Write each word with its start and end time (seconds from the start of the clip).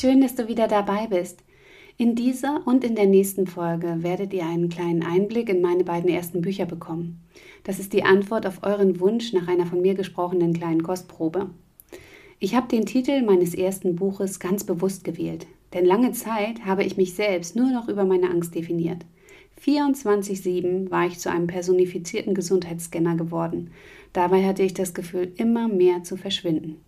Schön, 0.00 0.22
dass 0.22 0.34
du 0.34 0.48
wieder 0.48 0.66
dabei 0.66 1.08
bist. 1.08 1.44
In 1.98 2.14
dieser 2.14 2.66
und 2.66 2.84
in 2.84 2.94
der 2.94 3.04
nächsten 3.04 3.46
Folge 3.46 3.96
werdet 3.98 4.32
ihr 4.32 4.46
einen 4.46 4.70
kleinen 4.70 5.02
Einblick 5.02 5.50
in 5.50 5.60
meine 5.60 5.84
beiden 5.84 6.08
ersten 6.08 6.40
Bücher 6.40 6.64
bekommen. 6.64 7.20
Das 7.64 7.78
ist 7.78 7.92
die 7.92 8.02
Antwort 8.02 8.46
auf 8.46 8.62
euren 8.62 8.98
Wunsch 9.00 9.34
nach 9.34 9.46
einer 9.46 9.66
von 9.66 9.82
mir 9.82 9.94
gesprochenen 9.94 10.54
kleinen 10.54 10.82
Kostprobe. 10.82 11.50
Ich 12.38 12.54
habe 12.54 12.68
den 12.68 12.86
Titel 12.86 13.20
meines 13.20 13.54
ersten 13.54 13.96
Buches 13.96 14.40
ganz 14.40 14.64
bewusst 14.64 15.04
gewählt, 15.04 15.46
denn 15.74 15.84
lange 15.84 16.12
Zeit 16.12 16.64
habe 16.64 16.84
ich 16.84 16.96
mich 16.96 17.12
selbst 17.12 17.54
nur 17.54 17.70
noch 17.70 17.86
über 17.88 18.06
meine 18.06 18.30
Angst 18.30 18.54
definiert. 18.54 19.04
24-7 19.62 20.90
war 20.90 21.06
ich 21.06 21.18
zu 21.18 21.30
einem 21.30 21.46
personifizierten 21.46 22.32
Gesundheitsscanner 22.32 23.16
geworden. 23.16 23.70
Dabei 24.14 24.46
hatte 24.46 24.62
ich 24.62 24.72
das 24.72 24.94
Gefühl, 24.94 25.30
immer 25.36 25.68
mehr 25.68 26.02
zu 26.02 26.16
verschwinden. 26.16 26.80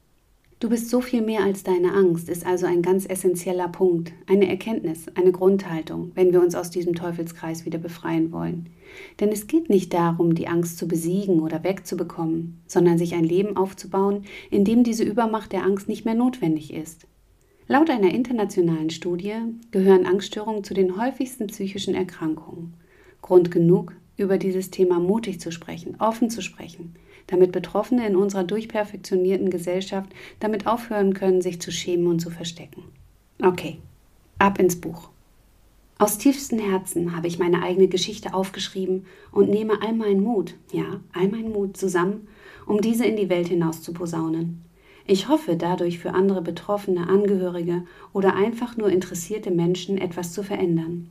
Du 0.63 0.69
bist 0.69 0.91
so 0.91 1.01
viel 1.01 1.23
mehr 1.23 1.43
als 1.43 1.65
deine 1.65 1.93
Angst, 1.93 2.29
ist 2.29 2.47
also 2.47 2.67
ein 2.67 2.83
ganz 2.83 3.05
essentieller 3.05 3.67
Punkt, 3.67 4.13
eine 4.29 4.49
Erkenntnis, 4.49 5.07
eine 5.17 5.33
Grundhaltung, 5.33 6.13
wenn 6.15 6.33
wir 6.33 6.41
uns 6.41 6.55
aus 6.55 6.71
diesem 6.71 6.95
Teufelskreis 6.95 7.65
wieder 7.65 7.81
befreien 7.81 8.31
wollen. 8.31 8.69
Denn 9.19 9.31
es 9.31 9.49
geht 9.49 9.71
nicht 9.71 9.93
darum, 9.93 10.37
die 10.37 10.47
Angst 10.47 10.79
zu 10.79 10.87
besiegen 10.87 11.41
oder 11.41 11.65
wegzubekommen, 11.65 12.63
sondern 12.69 12.97
sich 12.97 13.15
ein 13.15 13.25
Leben 13.25 13.57
aufzubauen, 13.57 14.23
in 14.53 14.65
dem 14.65 14.85
diese 14.85 15.03
Übermacht 15.03 15.51
der 15.51 15.65
Angst 15.65 15.89
nicht 15.89 16.05
mehr 16.05 16.15
notwendig 16.15 16.73
ist. 16.73 17.09
Laut 17.67 17.91
einer 17.91 18.15
internationalen 18.15 18.91
Studie 18.91 19.35
gehören 19.73 20.07
Angststörungen 20.07 20.63
zu 20.63 20.75
den 20.75 20.97
häufigsten 20.97 21.49
psychischen 21.49 21.97
Erkrankungen. 21.97 22.75
Grund 23.21 23.51
genug, 23.51 23.95
über 24.17 24.39
dieses 24.39 24.71
Thema 24.71 25.01
mutig 25.01 25.41
zu 25.41 25.51
sprechen, 25.51 25.97
offen 25.99 26.31
zu 26.31 26.41
sprechen, 26.41 26.95
damit 27.27 27.53
Betroffene 27.53 28.07
in 28.07 28.17
unserer 28.17 28.45
durchperfektionierten 28.45 29.51
Gesellschaft 29.51 30.11
damit 30.41 30.67
aufhören 30.67 31.15
können, 31.15 31.43
sich 31.43 31.61
zu 31.61 31.71
schämen 31.71 32.07
und 32.07 32.21
zu 32.21 32.31
verstecken. 32.31 32.83
Okay, 33.43 33.79
ab 34.39 34.59
ins 34.59 34.81
Buch. 34.81 35.09
Aus 35.99 36.19
tiefstem 36.19 36.59
Herzen 36.59 37.17
habe 37.17 37.29
ich 37.29 37.39
meine 37.39 37.63
eigene 37.63 37.87
Geschichte 37.87 38.35
aufgeschrieben 38.35 39.07
und 39.31 39.51
nehme 39.51 39.83
all 39.83 39.93
meinen 39.93 40.23
Mut, 40.23 40.55
ja, 40.73 41.01
all 41.13 41.29
meinen 41.29 41.53
Mut 41.53 41.77
zusammen, 41.77 42.27
um 42.67 42.81
diese 42.81 43.05
in 43.05 43.17
die 43.17 43.29
Welt 43.29 43.49
hinaus 43.49 43.83
zu 43.83 43.93
posaunen. 43.93 44.63
Ich 45.07 45.29
hoffe 45.29 45.57
dadurch 45.57 45.99
für 45.99 46.13
andere 46.13 46.43
Betroffene, 46.43 47.09
Angehörige 47.09 47.85
oder 48.13 48.35
einfach 48.35 48.77
nur 48.77 48.91
interessierte 48.91 49.51
Menschen 49.51 49.99
etwas 49.99 50.33
zu 50.33 50.43
verändern. 50.43 51.09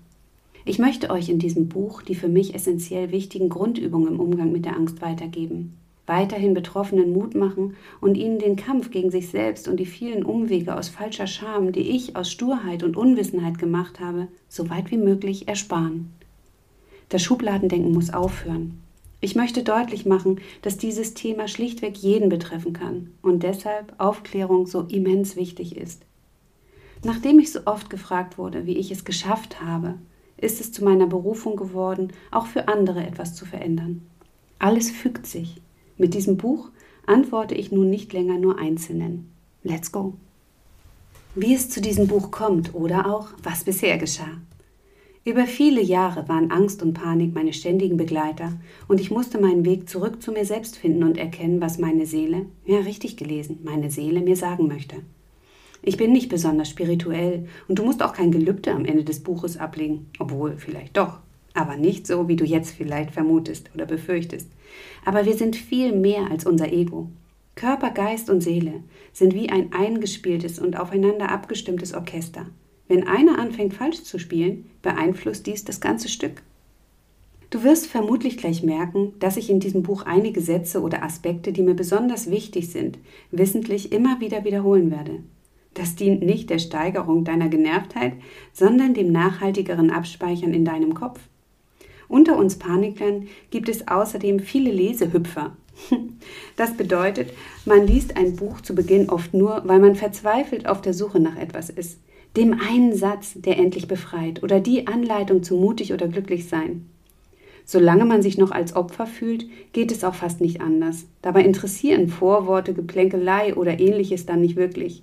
Ich 0.66 0.78
möchte 0.78 1.10
euch 1.10 1.30
in 1.30 1.40
diesem 1.40 1.70
Buch 1.70 2.02
die 2.02 2.16
für 2.16 2.30
mich 2.30 2.54
essentiell 2.54 3.12
wichtigen 3.12 3.50
Grundübungen 3.50 4.10
im 4.10 4.20
Umgang 4.20 4.52
mit 4.52 4.66
der 4.66 4.76
Angst 4.76 5.02
weitergeben 5.02 5.78
weiterhin 6.12 6.54
Betroffenen 6.54 7.14
Mut 7.14 7.36
machen 7.36 7.78
und 8.02 8.16
ihnen 8.16 8.38
den 8.38 8.58
Kampf 8.58 8.92
gegen 8.92 9.12
sich 9.12 9.30
selbst 9.30 9.70
und 9.70 9.78
die 9.78 9.86
vielen 9.86 10.26
Umwege 10.26 10.76
aus 10.76 10.90
falscher 10.90 11.26
Scham, 11.26 11.72
die 11.72 11.90
ich 11.90 12.18
aus 12.18 12.30
Sturheit 12.30 12.84
und 12.84 12.98
Unwissenheit 12.98 13.58
gemacht 13.58 14.02
habe, 14.02 14.28
so 14.50 14.70
weit 14.70 14.92
wie 14.92 14.98
möglich 14.98 15.48
ersparen. 15.48 16.12
Das 17.08 17.22
Schubladendenken 17.24 17.94
muss 17.94 18.14
aufhören. 18.14 18.82
Ich 19.22 19.36
möchte 19.36 19.64
deutlich 19.64 20.06
machen, 20.06 20.42
dass 20.62 20.78
dieses 20.78 21.14
Thema 21.14 21.48
schlichtweg 21.48 21.96
jeden 21.98 22.28
betreffen 22.28 22.74
kann 22.74 23.12
und 23.22 23.44
deshalb 23.44 23.94
Aufklärung 23.98 24.68
so 24.68 24.82
immens 24.82 25.38
wichtig 25.38 25.78
ist. 25.78 26.04
Nachdem 27.06 27.40
ich 27.40 27.54
so 27.54 27.62
oft 27.66 27.90
gefragt 27.90 28.38
wurde, 28.38 28.66
wie 28.66 28.78
ich 28.78 28.92
es 28.92 29.06
geschafft 29.06 29.62
habe, 29.62 29.96
ist 30.36 30.60
es 30.60 30.74
zu 30.74 30.84
meiner 30.84 31.08
Berufung 31.08 31.56
geworden, 31.56 32.12
auch 32.32 32.48
für 32.48 32.68
andere 32.68 33.06
etwas 33.08 33.34
zu 33.34 33.46
verändern. 33.46 34.06
Alles 34.60 34.92
fügt 34.92 35.26
sich. 35.26 35.62
Mit 36.02 36.16
diesem 36.16 36.36
Buch 36.36 36.70
antworte 37.06 37.54
ich 37.54 37.72
nun 37.72 37.92
nicht 37.92 38.12
länger 38.12 38.40
nur 38.40 38.58
Einzelnen. 38.58 39.32
Let's 39.62 39.92
go! 39.92 40.16
Wie 41.36 41.54
es 41.54 41.70
zu 41.70 41.80
diesem 41.80 42.08
Buch 42.08 42.32
kommt 42.32 42.74
oder 42.74 43.06
auch 43.06 43.28
was 43.44 43.66
bisher 43.66 44.00
geschah. 44.00 44.42
Über 45.26 45.46
viele 45.46 45.80
Jahre 45.80 46.28
waren 46.28 46.50
Angst 46.50 46.82
und 46.82 46.96
Panik 46.96 47.36
meine 47.36 47.54
ständigen 47.54 47.98
Begleiter 47.98 48.54
und 48.88 49.00
ich 49.00 49.12
musste 49.12 49.40
meinen 49.40 49.64
Weg 49.64 49.88
zurück 49.88 50.24
zu 50.24 50.32
mir 50.32 50.44
selbst 50.44 50.76
finden 50.76 51.04
und 51.04 51.20
erkennen, 51.20 51.62
was 51.62 51.78
meine 51.78 52.08
Seele, 52.08 52.48
ja 52.66 52.80
richtig 52.80 53.16
gelesen, 53.16 53.60
meine 53.64 53.92
Seele 53.92 54.22
mir 54.22 54.36
sagen 54.36 54.68
möchte. 54.68 54.96
Ich 55.84 55.98
bin 55.98 56.14
nicht 56.14 56.30
besonders 56.30 56.68
spirituell 56.68 57.48
und 57.68 57.78
du 57.78 57.84
musst 57.84 58.02
auch 58.02 58.14
kein 58.14 58.32
Gelübde 58.32 58.72
am 58.72 58.86
Ende 58.86 59.04
des 59.04 59.20
Buches 59.20 59.56
ablegen, 59.58 60.08
obwohl 60.18 60.58
vielleicht 60.58 60.98
doch, 60.98 61.20
aber 61.54 61.76
nicht 61.76 62.08
so, 62.08 62.28
wie 62.28 62.36
du 62.36 62.46
jetzt 62.46 62.72
vielleicht 62.72 63.12
vermutest 63.12 63.70
oder 63.74 63.86
befürchtest. 63.86 64.50
Aber 65.06 65.26
wir 65.26 65.34
sind 65.34 65.56
viel 65.56 65.94
mehr 65.94 66.30
als 66.32 66.46
unser 66.46 66.72
Ego. 66.72 67.10
Körper, 67.56 67.92
Geist 67.92 68.30
und 68.30 68.42
Seele 68.42 68.84
sind 69.14 69.34
wie 69.34 69.50
ein 69.50 69.74
eingespieltes 69.74 70.60
und 70.60 70.80
aufeinander 70.80 71.30
abgestimmtes 71.30 71.94
Orchester. 71.94 72.48
Wenn 72.88 73.08
einer 73.08 73.40
anfängt 73.40 73.74
falsch 73.74 74.04
zu 74.04 74.20
spielen, 74.20 74.70
beeinflusst 74.82 75.48
dies 75.48 75.64
das 75.64 75.80
ganze 75.80 76.10
Stück. 76.10 76.42
Du 77.50 77.64
wirst 77.64 77.88
vermutlich 77.88 78.38
gleich 78.38 78.64
merken, 78.64 79.14
dass 79.20 79.36
ich 79.36 79.50
in 79.50 79.60
diesem 79.60 79.84
Buch 79.84 80.04
einige 80.06 80.40
Sätze 80.40 80.82
oder 80.82 81.04
Aspekte, 81.04 81.52
die 81.52 81.62
mir 81.62 81.74
besonders 81.74 82.32
wichtig 82.32 82.70
sind, 82.70 82.98
wissentlich 83.30 83.92
immer 83.92 84.22
wieder 84.22 84.46
wiederholen 84.46 84.90
werde. 84.90 85.20
Das 85.74 85.96
dient 85.96 86.22
nicht 86.22 86.50
der 86.50 86.60
Steigerung 86.60 87.24
deiner 87.24 87.50
Genervtheit, 87.50 88.14
sondern 88.54 88.94
dem 88.94 89.12
nachhaltigeren 89.12 89.90
Abspeichern 89.90 90.54
in 90.54 90.66
deinem 90.66 90.94
Kopf. 90.94 91.20
Unter 92.12 92.38
uns 92.38 92.58
Panikern 92.58 93.30
gibt 93.52 93.70
es 93.70 93.88
außerdem 93.88 94.42
viele 94.42 94.70
Lesehüpfer. 94.72 95.56
Das 96.58 96.76
bedeutet, 96.76 97.32
man 97.66 97.88
liest 97.88 98.18
ein 98.18 98.36
Buch 98.36 98.60
zu 98.62 98.76
Beginn 98.76 99.10
oft 99.10 99.34
nur, 99.34 99.64
weil 99.66 99.80
man 99.80 99.96
verzweifelt 99.96 100.68
auf 100.68 100.82
der 100.82 100.94
Suche 100.94 101.20
nach 101.20 101.38
etwas 101.38 101.70
ist. 101.70 102.00
Dem 102.36 102.60
einen 102.60 102.94
Satz, 102.94 103.32
der 103.36 103.58
endlich 103.58 103.88
befreit, 103.88 104.44
oder 104.44 104.60
die 104.60 104.88
Anleitung 104.88 105.42
zu 105.42 105.56
mutig 105.56 105.94
oder 105.94 106.08
glücklich 106.10 106.50
sein. 106.50 106.86
Solange 107.66 108.06
man 108.06 108.22
sich 108.22 108.38
noch 108.38 108.52
als 108.52 108.76
Opfer 108.76 109.08
fühlt, 109.08 109.46
geht 109.72 109.92
es 109.92 110.04
auch 110.04 110.16
fast 110.16 110.42
nicht 110.42 110.60
anders. 110.60 111.06
Dabei 111.22 111.44
interessieren 111.44 112.10
Vorworte, 112.10 112.74
Geplänkelei 112.74 113.56
oder 113.56 113.80
ähnliches 113.80 114.26
dann 114.26 114.42
nicht 114.42 114.58
wirklich. 114.58 115.02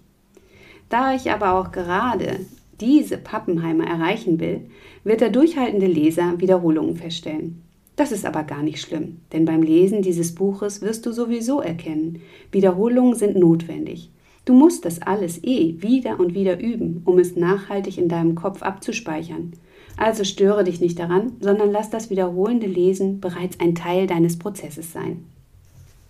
Da 0.91 1.15
ich 1.15 1.33
aber 1.33 1.55
auch 1.55 1.73
gerade 1.73 2.39
diese 2.81 3.19
Pappenheimer 3.19 3.87
erreichen 3.87 4.41
will, 4.41 4.63
wird 5.05 5.21
der 5.21 5.31
durchhaltende 5.31 5.87
Leser 5.87 6.41
Wiederholungen 6.41 6.97
feststellen. 6.97 7.63
Das 7.97 8.13
ist 8.13 8.25
aber 8.25 8.45
gar 8.45 8.63
nicht 8.63 8.81
schlimm, 8.81 9.19
denn 9.33 9.45
beim 9.45 9.63
Lesen 9.63 10.03
dieses 10.03 10.35
Buches 10.35 10.83
wirst 10.83 11.05
du 11.05 11.13
sowieso 11.13 11.61
erkennen, 11.61 12.21
Wiederholungen 12.53 13.17
sind 13.17 13.37
notwendig. 13.37 14.11
Du 14.45 14.55
musst 14.55 14.85
das 14.85 15.03
alles 15.03 15.43
eh 15.43 15.75
wieder 15.83 16.21
und 16.21 16.33
wieder 16.35 16.61
üben, 16.61 17.03
um 17.05 17.19
es 17.19 17.37
nachhaltig 17.37 17.99
in 17.99 18.09
deinem 18.09 18.35
Kopf 18.35 18.63
abzuspeichern. 18.63 19.53
Also 19.97 20.23
störe 20.23 20.63
dich 20.63 20.81
nicht 20.81 20.99
daran, 20.99 21.33
sondern 21.41 21.73
lass 21.73 21.91
das 21.91 22.09
wiederholende 22.09 22.69
Lesen 22.69 23.21
bereits 23.21 23.59
ein 23.59 23.75
Teil 23.75 24.07
deines 24.07 24.39
Prozesses 24.39 24.93
sein. 24.93 25.25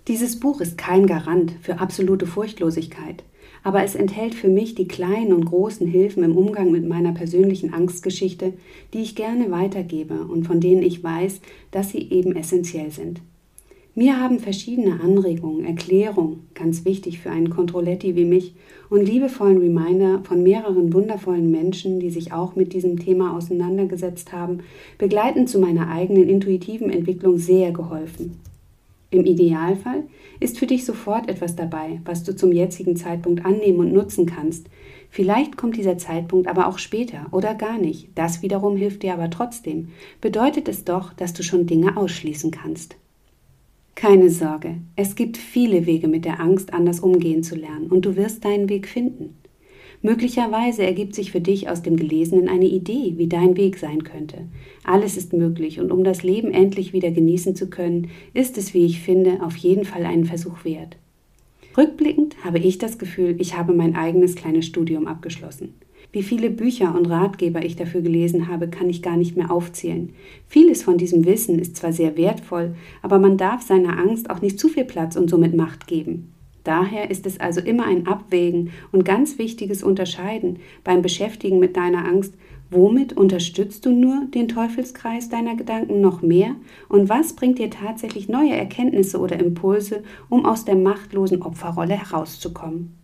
Dieses 0.09 0.39
Buch 0.39 0.61
ist 0.61 0.79
kein 0.79 1.07
Garant 1.07 1.55
für 1.63 1.81
absolute 1.81 2.27
Furchtlosigkeit 2.27 3.25
aber 3.69 3.85
es 3.85 3.95
enthält 3.95 4.35
für 4.35 4.49
mich 4.49 4.75
die 4.77 4.89
kleinen 4.89 5.35
und 5.35 5.45
großen 5.45 5.87
Hilfen 5.87 6.23
im 6.23 6.39
Umgang 6.39 6.71
mit 6.71 6.89
meiner 6.89 7.13
persönlichen 7.13 7.75
Angstgeschichte, 7.75 8.55
die 8.95 9.03
ich 9.03 9.15
gerne 9.15 9.51
weitergebe 9.51 10.23
und 10.23 10.47
von 10.47 10.59
denen 10.59 10.83
ich 10.83 11.05
weiß, 11.05 11.43
dass 11.71 11.91
sie 11.91 12.11
eben 12.11 12.35
essentiell 12.35 12.91
sind. 12.91 13.21
Mir 13.95 14.23
haben 14.23 14.39
verschiedene 14.39 15.03
Anregungen, 15.03 15.67
Erklärungen, 15.67 16.47
ganz 16.55 16.87
wichtig 16.87 17.19
für 17.19 17.31
einen 17.31 17.51
Controletti 17.51 18.17
wie 18.17 18.25
mich, 18.25 18.55
und 18.89 19.07
liebevollen 19.07 19.59
Reminder 19.59 20.23
von 20.25 20.43
mehreren 20.43 20.95
wundervollen 20.95 21.51
Menschen, 21.51 22.01
die 22.01 22.09
sich 22.09 22.33
auch 22.33 22.57
mit 22.57 22.73
diesem 22.73 22.99
Thema 22.99 23.37
auseinandergesetzt 23.37 24.33
haben, 24.33 24.61
begleitend 24.97 25.51
zu 25.51 25.59
meiner 25.59 25.91
eigenen 25.91 26.27
intuitiven 26.27 26.89
Entwicklung 26.89 27.37
sehr 27.37 27.73
geholfen. 27.73 28.48
Im 29.11 29.25
Idealfall 29.25 30.05
ist 30.39 30.59
für 30.59 30.67
dich 30.67 30.85
sofort 30.85 31.31
etwas 31.31 31.57
dabei, 31.57 32.01
was 32.05 32.25
du 32.25 32.37
zum 32.37 32.53
jetzigen 32.53 32.95
Zeitpunkt 32.95 33.45
annehmen 33.47 33.79
und 33.79 33.93
nutzen 33.93 34.27
kannst. 34.27 34.67
Vielleicht 35.09 35.57
kommt 35.57 35.77
dieser 35.79 35.97
Zeitpunkt 35.97 36.47
aber 36.47 36.69
auch 36.69 36.79
später 36.79 37.27
oder 37.31 37.55
gar 37.55 37.79
nicht. 37.79 38.11
Das 38.15 38.43
wiederum 38.43 38.77
hilft 38.77 39.03
dir 39.03 39.15
aber 39.15 39.31
trotzdem. 39.31 39.89
Bedeutet 40.21 40.69
es 40.69 40.85
doch, 40.85 41.15
dass 41.15 41.33
du 41.33 41.43
schon 41.43 41.67
Dinge 41.67 41.97
ausschließen 41.97 42.51
kannst. 42.51 42.97
Keine 43.95 44.31
Sorge, 44.31 44.77
es 44.95 45.17
gibt 45.17 45.39
viele 45.39 45.87
Wege 45.87 46.07
mit 46.07 46.25
der 46.25 46.39
Angst 46.39 46.73
anders 46.75 47.01
umgehen 47.01 47.43
zu 47.43 47.57
lernen 47.57 47.87
und 47.87 48.05
du 48.05 48.15
wirst 48.15 48.45
deinen 48.45 48.69
Weg 48.69 48.87
finden. 48.87 49.35
Möglicherweise 50.01 50.85
ergibt 50.85 51.15
sich 51.15 51.33
für 51.33 51.41
dich 51.41 51.69
aus 51.69 51.83
dem 51.83 51.97
Gelesenen 51.97 52.49
eine 52.49 52.67
Idee, 52.67 53.15
wie 53.17 53.27
dein 53.27 53.57
Weg 53.57 53.79
sein 53.79 54.05
könnte. 54.05 54.47
Alles 54.85 55.17
ist 55.17 55.33
möglich 55.33 55.81
und 55.81 55.91
um 55.91 56.05
das 56.05 56.23
Leben 56.23 56.53
endlich 56.53 56.93
wieder 56.93 57.11
genießen 57.11 57.57
zu 57.57 57.69
können, 57.69 58.09
ist 58.33 58.59
es, 58.59 58.75
wie 58.75 58.87
ich 58.87 59.01
finde, 59.01 59.43
auf 59.43 59.57
jeden 59.57 59.85
Fall 59.85 60.05
einen 60.05 60.25
Versuch 60.25 60.65
wert. 60.65 60.97
Rückblickend 61.77 62.37
habe 62.45 62.59
ich 62.59 62.79
das 62.79 62.99
Gefühl, 62.99 63.37
ich 63.41 63.57
habe 63.57 63.73
mein 63.73 63.97
eigenes 63.97 64.37
kleines 64.37 64.67
Studium 64.67 65.07
abgeschlossen. 65.07 65.75
Wie 66.11 66.23
viele 66.23 66.49
Bücher 66.49 66.95
und 66.97 67.07
Ratgeber 67.07 67.65
ich 67.65 67.77
dafür 67.77 68.01
gelesen 68.01 68.49
habe, 68.49 68.69
kann 68.69 68.89
ich 68.89 69.03
gar 69.03 69.17
nicht 69.17 69.37
mehr 69.37 69.51
aufzählen. 69.51 70.11
Vieles 70.47 70.83
von 70.83 70.97
diesem 70.97 71.27
Wissen 71.27 71.59
ist 71.59 71.77
zwar 71.77 71.93
sehr 71.93 72.17
wertvoll, 72.17 72.75
aber 73.03 73.19
man 73.19 73.37
darf 73.37 73.63
seiner 73.63 73.99
Angst 73.99 74.31
auch 74.31 74.41
nicht 74.41 74.59
zu 74.59 74.69
viel 74.69 74.85
Platz 74.85 75.17
und 75.17 75.29
somit 75.29 75.55
Macht 75.55 75.87
geben. 75.87 76.33
Daher 76.65 77.11
ist 77.11 77.27
es 77.27 77.41
also 77.41 77.61
immer 77.61 77.87
ein 77.87 78.07
Abwägen 78.07 78.71
und 78.93 79.05
ganz 79.05 79.39
wichtiges 79.39 79.83
Unterscheiden 79.83 80.59
beim 80.85 81.03
Beschäftigen 81.03 81.59
mit 81.59 81.77
deiner 81.77 82.05
Angst, 82.05 82.35
womit 82.71 83.17
unterstützt 83.17 83.87
du 83.87 83.91
nur 83.91 84.27
den 84.35 84.49
Teufelskreis 84.49 85.29
deiner 85.29 85.57
Gedanken 85.57 86.01
noch 86.01 86.23
mehr 86.23 86.55
und 86.89 87.09
was 87.09 87.33
bringt 87.33 87.59
dir 87.59 87.71
tatsächlich 87.71 88.29
neue 88.29 88.53
Erkenntnisse 88.53 89.19
oder 89.19 89.39
Impulse, 89.39 90.03
um 90.29 90.45
aus 90.45 90.65
der 90.65 90.77
machtlosen 90.77 91.43
Opferrolle 91.43 91.95
herauszukommen. 91.95 92.95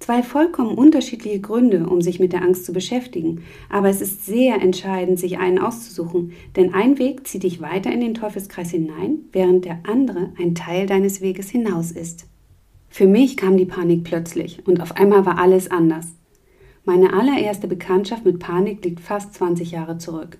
Zwei 0.00 0.22
vollkommen 0.22 0.76
unterschiedliche 0.76 1.40
Gründe, 1.40 1.86
um 1.86 2.02
sich 2.02 2.20
mit 2.20 2.34
der 2.34 2.42
Angst 2.42 2.66
zu 2.66 2.74
beschäftigen, 2.74 3.42
aber 3.70 3.88
es 3.88 4.02
ist 4.02 4.26
sehr 4.26 4.60
entscheidend, 4.60 5.18
sich 5.18 5.38
einen 5.38 5.58
auszusuchen, 5.58 6.32
denn 6.56 6.74
ein 6.74 6.98
Weg 6.98 7.26
zieht 7.26 7.44
dich 7.44 7.62
weiter 7.62 7.90
in 7.90 8.00
den 8.00 8.12
Teufelskreis 8.12 8.70
hinein, 8.70 9.20
während 9.32 9.64
der 9.64 9.78
andere 9.84 10.34
ein 10.38 10.54
Teil 10.54 10.86
deines 10.86 11.22
Weges 11.22 11.48
hinaus 11.48 11.90
ist. 11.90 12.26
Für 12.96 13.08
mich 13.08 13.36
kam 13.36 13.56
die 13.56 13.64
Panik 13.64 14.04
plötzlich 14.04 14.64
und 14.68 14.80
auf 14.80 14.96
einmal 14.96 15.26
war 15.26 15.36
alles 15.36 15.68
anders. 15.68 16.14
Meine 16.84 17.12
allererste 17.12 17.66
Bekanntschaft 17.66 18.24
mit 18.24 18.38
Panik 18.38 18.84
liegt 18.84 19.00
fast 19.00 19.34
20 19.34 19.72
Jahre 19.72 19.98
zurück. 19.98 20.38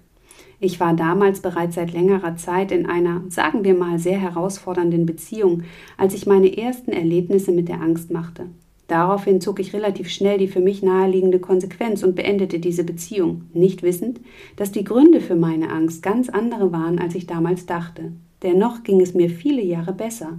Ich 0.60 0.78
war 0.78 0.94
damals 0.94 1.40
bereits 1.40 1.74
seit 1.74 1.92
längerer 1.92 2.36
Zeit 2.36 2.70
in 2.70 2.86
einer, 2.86 3.24
sagen 3.28 3.64
wir 3.64 3.74
mal, 3.74 3.98
sehr 3.98 4.18
herausfordernden 4.18 5.04
Beziehung, 5.04 5.64
als 5.98 6.14
ich 6.14 6.26
meine 6.26 6.56
ersten 6.56 6.92
Erlebnisse 6.92 7.50
mit 7.50 7.68
der 7.68 7.80
Angst 7.80 8.12
machte. 8.12 8.46
Daraufhin 8.86 9.40
zog 9.40 9.58
ich 9.58 9.72
relativ 9.72 10.08
schnell 10.08 10.38
die 10.38 10.46
für 10.46 10.60
mich 10.60 10.80
naheliegende 10.80 11.40
Konsequenz 11.40 12.04
und 12.04 12.14
beendete 12.14 12.60
diese 12.60 12.84
Beziehung, 12.84 13.46
nicht 13.52 13.82
wissend, 13.82 14.20
dass 14.54 14.70
die 14.70 14.84
Gründe 14.84 15.20
für 15.20 15.34
meine 15.34 15.70
Angst 15.70 16.04
ganz 16.04 16.28
andere 16.28 16.70
waren, 16.70 17.00
als 17.00 17.16
ich 17.16 17.26
damals 17.26 17.66
dachte. 17.66 18.12
Dennoch 18.44 18.84
ging 18.84 19.00
es 19.00 19.12
mir 19.12 19.28
viele 19.28 19.64
Jahre 19.64 19.92
besser. 19.92 20.38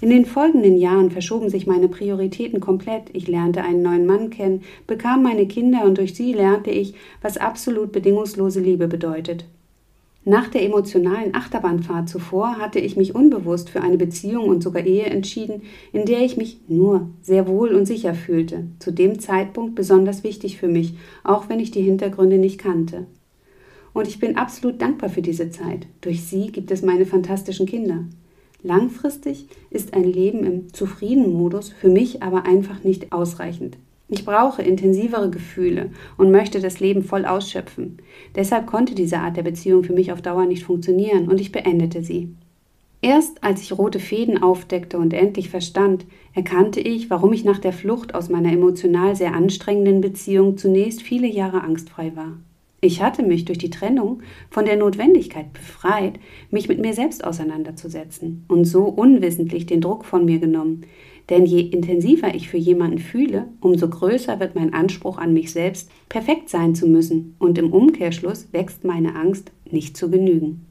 In 0.00 0.10
den 0.10 0.26
folgenden 0.26 0.76
Jahren 0.76 1.10
verschoben 1.10 1.48
sich 1.48 1.66
meine 1.66 1.88
Prioritäten 1.88 2.60
komplett. 2.60 3.04
Ich 3.12 3.28
lernte 3.28 3.62
einen 3.62 3.82
neuen 3.82 4.06
Mann 4.06 4.30
kennen, 4.30 4.62
bekam 4.86 5.22
meine 5.22 5.46
Kinder 5.46 5.84
und 5.84 5.98
durch 5.98 6.14
sie 6.14 6.32
lernte 6.32 6.70
ich, 6.70 6.94
was 7.22 7.36
absolut 7.36 7.92
bedingungslose 7.92 8.60
Liebe 8.60 8.88
bedeutet. 8.88 9.46
Nach 10.26 10.48
der 10.48 10.62
emotionalen 10.62 11.34
Achterbahnfahrt 11.34 12.08
zuvor 12.08 12.56
hatte 12.56 12.78
ich 12.78 12.96
mich 12.96 13.14
unbewusst 13.14 13.68
für 13.68 13.82
eine 13.82 13.98
Beziehung 13.98 14.48
und 14.48 14.62
sogar 14.62 14.84
Ehe 14.84 15.04
entschieden, 15.04 15.62
in 15.92 16.06
der 16.06 16.20
ich 16.20 16.38
mich 16.38 16.60
nur 16.66 17.10
sehr 17.20 17.46
wohl 17.46 17.74
und 17.74 17.84
sicher 17.84 18.14
fühlte, 18.14 18.64
zu 18.78 18.90
dem 18.90 19.20
Zeitpunkt 19.20 19.74
besonders 19.74 20.24
wichtig 20.24 20.56
für 20.56 20.68
mich, 20.68 20.94
auch 21.24 21.50
wenn 21.50 21.60
ich 21.60 21.72
die 21.72 21.82
Hintergründe 21.82 22.38
nicht 22.38 22.58
kannte. 22.58 23.06
Und 23.92 24.08
ich 24.08 24.18
bin 24.18 24.36
absolut 24.36 24.80
dankbar 24.80 25.10
für 25.10 25.22
diese 25.22 25.50
Zeit. 25.50 25.86
Durch 26.00 26.24
sie 26.24 26.50
gibt 26.50 26.70
es 26.70 26.82
meine 26.82 27.04
fantastischen 27.04 27.66
Kinder. 27.66 28.04
Langfristig 28.66 29.46
ist 29.68 29.92
ein 29.92 30.04
Leben 30.04 30.42
im 30.42 30.72
zufrieden 30.72 31.34
Modus 31.34 31.68
für 31.68 31.90
mich 31.90 32.22
aber 32.22 32.46
einfach 32.46 32.82
nicht 32.82 33.12
ausreichend. 33.12 33.76
Ich 34.08 34.24
brauche 34.24 34.62
intensivere 34.62 35.28
Gefühle 35.28 35.90
und 36.16 36.30
möchte 36.30 36.60
das 36.60 36.80
Leben 36.80 37.04
voll 37.04 37.26
ausschöpfen. 37.26 37.98
Deshalb 38.34 38.66
konnte 38.66 38.94
diese 38.94 39.18
Art 39.18 39.36
der 39.36 39.42
Beziehung 39.42 39.84
für 39.84 39.92
mich 39.92 40.12
auf 40.12 40.22
Dauer 40.22 40.46
nicht 40.46 40.64
funktionieren 40.64 41.28
und 41.28 41.42
ich 41.42 41.52
beendete 41.52 42.02
sie. 42.02 42.34
Erst 43.02 43.44
als 43.44 43.60
ich 43.60 43.76
rote 43.76 44.00
Fäden 44.00 44.42
aufdeckte 44.42 44.96
und 44.96 45.12
endlich 45.12 45.50
verstand, 45.50 46.06
erkannte 46.32 46.80
ich, 46.80 47.10
warum 47.10 47.34
ich 47.34 47.44
nach 47.44 47.58
der 47.58 47.74
Flucht 47.74 48.14
aus 48.14 48.30
meiner 48.30 48.50
emotional 48.50 49.14
sehr 49.14 49.34
anstrengenden 49.34 50.00
Beziehung 50.00 50.56
zunächst 50.56 51.02
viele 51.02 51.26
Jahre 51.26 51.60
angstfrei 51.60 52.12
war. 52.16 52.38
Ich 52.84 53.00
hatte 53.00 53.22
mich 53.22 53.46
durch 53.46 53.56
die 53.56 53.70
Trennung 53.70 54.20
von 54.50 54.66
der 54.66 54.76
Notwendigkeit 54.76 55.54
befreit, 55.54 56.20
mich 56.50 56.68
mit 56.68 56.82
mir 56.82 56.92
selbst 56.92 57.24
auseinanderzusetzen 57.24 58.44
und 58.46 58.66
so 58.66 58.82
unwissentlich 58.82 59.64
den 59.64 59.80
Druck 59.80 60.04
von 60.04 60.26
mir 60.26 60.38
genommen, 60.38 60.82
denn 61.30 61.46
je 61.46 61.60
intensiver 61.60 62.34
ich 62.34 62.50
für 62.50 62.58
jemanden 62.58 62.98
fühle, 62.98 63.46
umso 63.62 63.88
größer 63.88 64.38
wird 64.38 64.54
mein 64.54 64.74
Anspruch 64.74 65.16
an 65.16 65.32
mich 65.32 65.50
selbst, 65.50 65.90
perfekt 66.10 66.50
sein 66.50 66.74
zu 66.74 66.86
müssen, 66.86 67.36
und 67.38 67.56
im 67.56 67.72
Umkehrschluss 67.72 68.48
wächst 68.52 68.84
meine 68.84 69.16
Angst, 69.16 69.50
nicht 69.70 69.96
zu 69.96 70.10
genügen. 70.10 70.66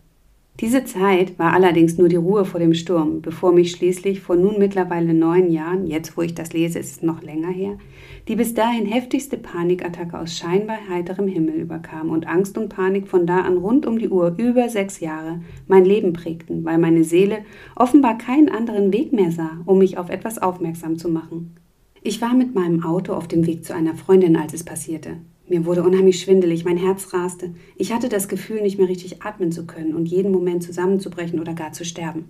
Diese 0.59 0.85
Zeit 0.85 1.39
war 1.39 1.53
allerdings 1.53 1.97
nur 1.97 2.09
die 2.09 2.15
Ruhe 2.15 2.45
vor 2.45 2.59
dem 2.59 2.75
Sturm, 2.75 3.23
bevor 3.23 3.53
mich 3.53 3.71
schließlich 3.71 4.21
vor 4.21 4.35
nun 4.35 4.59
mittlerweile 4.59 5.15
neun 5.15 5.51
Jahren, 5.51 5.87
jetzt 5.87 6.15
wo 6.15 6.21
ich 6.21 6.35
das 6.35 6.53
lese, 6.53 6.77
ist 6.77 6.97
es 6.97 7.01
noch 7.01 7.23
länger 7.23 7.49
her, 7.49 7.79
die 8.27 8.35
bis 8.35 8.53
dahin 8.53 8.85
heftigste 8.85 9.37
Panikattacke 9.37 10.17
aus 10.17 10.37
scheinbar 10.37 10.77
heiterem 10.89 11.27
Himmel 11.27 11.55
überkam 11.55 12.09
und 12.09 12.27
Angst 12.27 12.57
und 12.57 12.69
Panik 12.69 13.07
von 13.07 13.27
da 13.27 13.41
an 13.41 13.57
rund 13.57 13.85
um 13.85 13.99
die 13.99 14.07
Uhr 14.07 14.35
über 14.37 14.69
sechs 14.69 15.01
Jahre 15.01 15.41
mein 15.67 15.83
Leben 15.83 16.13
prägten, 16.13 16.63
weil 16.63 16.77
meine 16.77 17.03
Seele 17.03 17.39
offenbar 17.75 18.17
keinen 18.17 18.49
anderen 18.49 18.93
Weg 18.93 19.11
mehr 19.11 19.31
sah, 19.31 19.61
um 19.65 19.79
mich 19.79 19.97
auf 19.97 20.09
etwas 20.09 20.37
aufmerksam 20.37 20.97
zu 20.97 21.09
machen. 21.09 21.55
Ich 22.01 22.21
war 22.21 22.33
mit 22.33 22.55
meinem 22.55 22.83
Auto 22.83 23.13
auf 23.13 23.27
dem 23.27 23.45
Weg 23.45 23.65
zu 23.65 23.73
einer 23.73 23.95
Freundin, 23.95 24.35
als 24.35 24.53
es 24.53 24.63
passierte. 24.63 25.17
Mir 25.49 25.65
wurde 25.65 25.83
unheimlich 25.83 26.21
schwindelig, 26.21 26.63
mein 26.63 26.77
Herz 26.77 27.13
raste. 27.13 27.53
Ich 27.75 27.91
hatte 27.91 28.07
das 28.07 28.29
Gefühl, 28.29 28.61
nicht 28.61 28.77
mehr 28.77 28.87
richtig 28.87 29.23
atmen 29.23 29.51
zu 29.51 29.65
können 29.65 29.93
und 29.93 30.05
jeden 30.05 30.31
Moment 30.31 30.63
zusammenzubrechen 30.63 31.39
oder 31.39 31.53
gar 31.53 31.73
zu 31.73 31.83
sterben. 31.83 32.29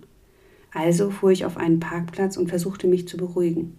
Also 0.74 1.12
fuhr 1.12 1.32
ich 1.32 1.46
auf 1.46 1.58
einen 1.58 1.80
Parkplatz 1.80 2.38
und 2.38 2.50
versuchte 2.50 2.88
mich 2.88 3.08
zu 3.08 3.18
beruhigen. 3.18 3.78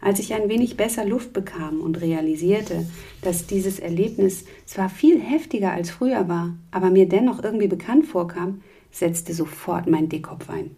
Als 0.00 0.18
ich 0.18 0.32
ein 0.32 0.48
wenig 0.48 0.76
besser 0.76 1.04
Luft 1.04 1.32
bekam 1.32 1.80
und 1.80 2.00
realisierte, 2.00 2.86
dass 3.22 3.46
dieses 3.46 3.78
Erlebnis 3.78 4.44
zwar 4.64 4.88
viel 4.88 5.20
heftiger 5.20 5.72
als 5.72 5.90
früher 5.90 6.28
war, 6.28 6.54
aber 6.70 6.90
mir 6.90 7.08
dennoch 7.08 7.42
irgendwie 7.44 7.68
bekannt 7.68 8.06
vorkam, 8.06 8.62
setzte 8.90 9.34
sofort 9.34 9.86
mein 9.86 10.08
Dickkopf 10.08 10.48
ein. 10.48 10.70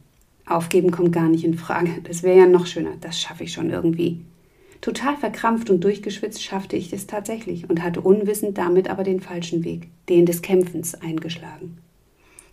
Aufgeben 0.46 0.90
kommt 0.90 1.12
gar 1.12 1.28
nicht 1.28 1.44
in 1.44 1.54
Frage. 1.54 2.00
Das 2.02 2.22
wäre 2.22 2.38
ja 2.38 2.46
noch 2.46 2.66
schöner. 2.66 2.92
Das 3.00 3.20
schaffe 3.20 3.44
ich 3.44 3.52
schon 3.52 3.70
irgendwie. 3.70 4.20
Total 4.80 5.16
verkrampft 5.16 5.70
und 5.70 5.84
durchgeschwitzt 5.84 6.42
schaffte 6.42 6.76
ich 6.76 6.92
es 6.92 7.06
tatsächlich 7.06 7.70
und 7.70 7.82
hatte 7.82 8.00
unwissend 8.00 8.58
damit 8.58 8.90
aber 8.90 9.04
den 9.04 9.20
falschen 9.20 9.62
Weg, 9.64 9.88
den 10.08 10.26
des 10.26 10.42
Kämpfens, 10.42 10.96
eingeschlagen. 10.96 11.78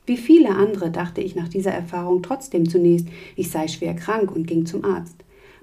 Wie 0.05 0.17
viele 0.17 0.49
andere 0.49 0.91
dachte 0.91 1.21
ich 1.21 1.35
nach 1.35 1.49
dieser 1.49 1.71
Erfahrung 1.71 2.21
trotzdem 2.21 2.69
zunächst, 2.69 3.07
ich 3.35 3.49
sei 3.49 3.67
schwer 3.67 3.95
krank 3.95 4.31
und 4.31 4.45
ging 4.45 4.67
zum 4.67 4.85
Arzt. 4.85 5.15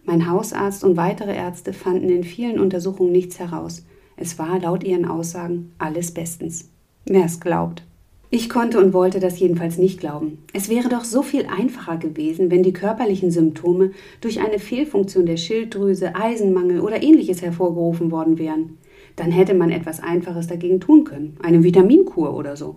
Mein 0.07 0.31
Hausarzt 0.31 0.85
und 0.85 0.97
weitere 0.97 1.35
Ärzte 1.35 1.73
fanden 1.73 2.09
in 2.09 2.23
vielen 2.23 2.61
Untersuchungen 2.61 3.11
nichts 3.11 3.41
heraus. 3.41 3.85
Es 4.17 4.39
war 4.39 4.61
laut 4.61 4.85
ihren 4.85 5.05
Aussagen 5.05 5.73
alles 5.79 6.13
bestens. 6.13 6.71
Wer 7.05 7.25
es 7.25 7.41
glaubt. 7.41 7.83
Ich 8.31 8.49
konnte 8.49 8.79
und 8.79 8.93
wollte 8.93 9.19
das 9.19 9.39
jedenfalls 9.41 9.79
nicht 9.79 9.99
glauben. 9.99 10.39
Es 10.53 10.69
wäre 10.69 10.89
doch 10.89 11.03
so 11.05 11.23
viel 11.23 11.47
einfacher 11.47 11.97
gewesen, 11.97 12.53
wenn 12.53 12.63
die 12.63 12.73
körperlichen 12.73 13.33
Symptome 13.33 13.91
durch 14.21 14.41
eine 14.41 14.61
Fehlfunktion 14.61 15.27
der 15.27 15.37
Schilddrüse, 15.37 16.15
Eisenmangel 16.15 16.81
oder 16.81 17.03
ähnliches 17.03 17.43
hervorgerufen 17.43 18.13
worden 18.13 18.39
wären. 18.39 18.79
Dann 19.17 19.33
hätte 19.33 19.55
man 19.55 19.71
etwas 19.71 20.01
Einfaches 20.01 20.47
dagegen 20.47 20.79
tun 20.79 21.03
können, 21.05 21.37
eine 21.43 21.65
Vitaminkur 21.65 22.35
oder 22.35 22.57
so. 22.57 22.77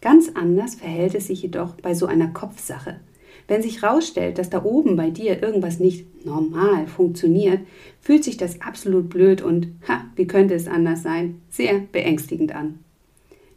Ganz 0.00 0.32
anders 0.34 0.74
verhält 0.76 1.14
es 1.14 1.28
sich 1.28 1.42
jedoch 1.42 1.74
bei 1.82 1.94
so 1.94 2.06
einer 2.06 2.28
Kopfsache. 2.28 3.00
Wenn 3.48 3.62
sich 3.62 3.82
herausstellt, 3.82 4.38
dass 4.38 4.50
da 4.50 4.62
oben 4.62 4.94
bei 4.94 5.08
dir 5.08 5.42
irgendwas 5.42 5.80
nicht 5.80 6.26
normal 6.26 6.86
funktioniert, 6.86 7.60
fühlt 8.00 8.22
sich 8.22 8.36
das 8.36 8.60
absolut 8.60 9.08
blöd 9.08 9.40
und, 9.40 9.68
ha, 9.88 10.04
wie 10.16 10.26
könnte 10.26 10.54
es 10.54 10.68
anders 10.68 11.02
sein, 11.02 11.40
sehr 11.48 11.80
beängstigend 11.80 12.54
an. 12.54 12.80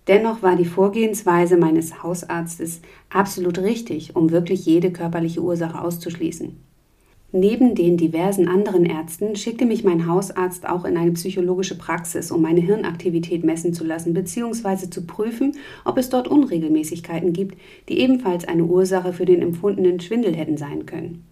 Dennoch 0.08 0.42
war 0.42 0.56
die 0.56 0.66
Vorgehensweise 0.66 1.58
meines 1.58 2.02
Hausarztes 2.02 2.82
absolut 3.10 3.60
richtig, 3.60 4.16
um 4.16 4.32
wirklich 4.32 4.66
jede 4.66 4.92
körperliche 4.92 5.42
Ursache 5.42 5.80
auszuschließen. 5.80 6.58
Neben 7.34 7.76
den 7.76 7.96
diversen 7.96 8.50
anderen 8.50 8.86
Ärzten 8.86 9.38
schickte 9.38 9.66
mich 9.66 9.86
mein 9.86 10.06
Hausarzt 10.06 10.68
auch 10.68 10.84
in 10.84 10.98
eine 10.98 11.12
psychologische 11.12 11.78
Praxis, 11.78 12.30
um 12.30 12.42
meine 12.42 12.60
Hirnaktivität 12.60 13.46
messen 13.46 13.74
zu 13.74 13.86
lassen 13.86 14.14
bzw. 14.14 14.90
zu 14.90 15.06
prüfen, 15.06 15.56
ob 15.86 15.98
es 15.98 16.10
dort 16.10 16.28
Unregelmäßigkeiten 16.28 17.32
gibt, 17.32 17.58
die 17.88 18.00
ebenfalls 18.00 18.46
eine 18.46 18.66
Ursache 18.66 19.14
für 19.14 19.24
den 19.24 19.42
empfundenen 19.42 20.02
Schwindel 20.02 20.36
hätten 20.36 20.58
sein 20.58 20.86
können. 20.86 21.24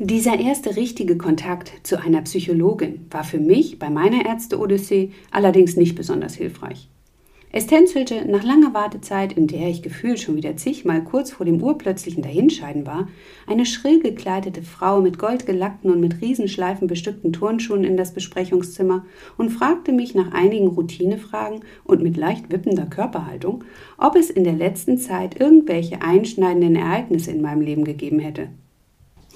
Dieser 0.00 0.40
erste 0.40 0.74
richtige 0.74 1.16
Kontakt 1.16 1.72
zu 1.84 2.02
einer 2.02 2.22
Psychologin 2.22 3.06
war 3.12 3.22
für 3.22 3.38
mich 3.38 3.78
bei 3.78 3.90
meiner 3.90 4.26
Ärzte-Odyssee 4.26 5.12
allerdings 5.30 5.76
nicht 5.76 5.94
besonders 5.94 6.34
hilfreich. 6.34 6.88
Es 7.56 7.68
tänzelte 7.68 8.28
nach 8.28 8.42
langer 8.42 8.74
Wartezeit, 8.74 9.34
in 9.34 9.46
der 9.46 9.68
ich 9.68 9.80
gefühlt 9.80 10.18
schon 10.18 10.34
wieder 10.34 10.56
zigmal 10.56 11.04
kurz 11.04 11.30
vor 11.30 11.46
dem 11.46 11.62
urplötzlichen 11.62 12.20
Dahinscheiden 12.20 12.84
war, 12.84 13.06
eine 13.46 13.64
schrill 13.64 14.00
gekleidete 14.00 14.64
Frau 14.64 15.00
mit 15.00 15.20
goldgelackten 15.20 15.92
und 15.92 16.00
mit 16.00 16.20
Riesenschleifen 16.20 16.88
bestückten 16.88 17.32
Turnschuhen 17.32 17.84
in 17.84 17.96
das 17.96 18.12
Besprechungszimmer 18.12 19.04
und 19.38 19.50
fragte 19.50 19.92
mich 19.92 20.16
nach 20.16 20.32
einigen 20.32 20.66
Routinefragen 20.66 21.60
und 21.84 22.02
mit 22.02 22.16
leicht 22.16 22.50
wippender 22.50 22.86
Körperhaltung, 22.86 23.62
ob 23.98 24.16
es 24.16 24.30
in 24.30 24.42
der 24.42 24.54
letzten 24.54 24.98
Zeit 24.98 25.38
irgendwelche 25.38 26.02
einschneidenden 26.02 26.74
Ereignisse 26.74 27.30
in 27.30 27.40
meinem 27.40 27.60
Leben 27.60 27.84
gegeben 27.84 28.18
hätte. 28.18 28.48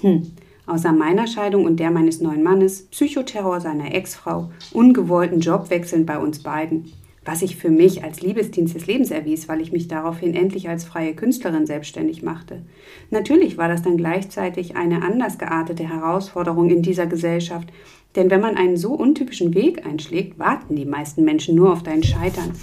Hm, 0.01 0.23
außer 0.65 0.91
meiner 0.91 1.25
Scheidung 1.25 1.63
und 1.63 1.79
der 1.79 1.89
meines 1.89 2.19
neuen 2.19 2.43
Mannes, 2.43 2.81
Psychoterror 2.87 3.61
seiner 3.61 3.95
Ex-Frau, 3.95 4.51
ungewollten 4.73 5.39
Jobwechseln 5.39 6.05
bei 6.05 6.17
uns 6.17 6.43
beiden 6.43 6.91
was 7.29 7.41
sich 7.41 7.57
für 7.57 7.69
mich 7.69 8.03
als 8.03 8.21
Liebesdienst 8.21 8.73
des 8.73 8.87
Lebens 8.87 9.11
erwies, 9.11 9.47
weil 9.47 9.61
ich 9.61 9.71
mich 9.71 9.87
daraufhin 9.87 10.33
endlich 10.33 10.67
als 10.67 10.83
freie 10.83 11.13
Künstlerin 11.13 11.67
selbstständig 11.67 12.23
machte. 12.23 12.63
Natürlich 13.11 13.55
war 13.55 13.67
das 13.67 13.83
dann 13.83 13.97
gleichzeitig 13.97 14.75
eine 14.75 15.03
anders 15.03 15.37
geartete 15.37 15.87
Herausforderung 15.87 16.71
in 16.71 16.81
dieser 16.81 17.05
Gesellschaft, 17.05 17.69
denn 18.15 18.31
wenn 18.31 18.41
man 18.41 18.57
einen 18.57 18.77
so 18.77 18.93
untypischen 18.93 19.53
Weg 19.53 19.85
einschlägt, 19.85 20.39
warten 20.39 20.75
die 20.75 20.85
meisten 20.85 21.23
Menschen 21.23 21.53
nur 21.53 21.71
auf 21.71 21.83
dein 21.83 22.01
Scheitern. 22.01 22.53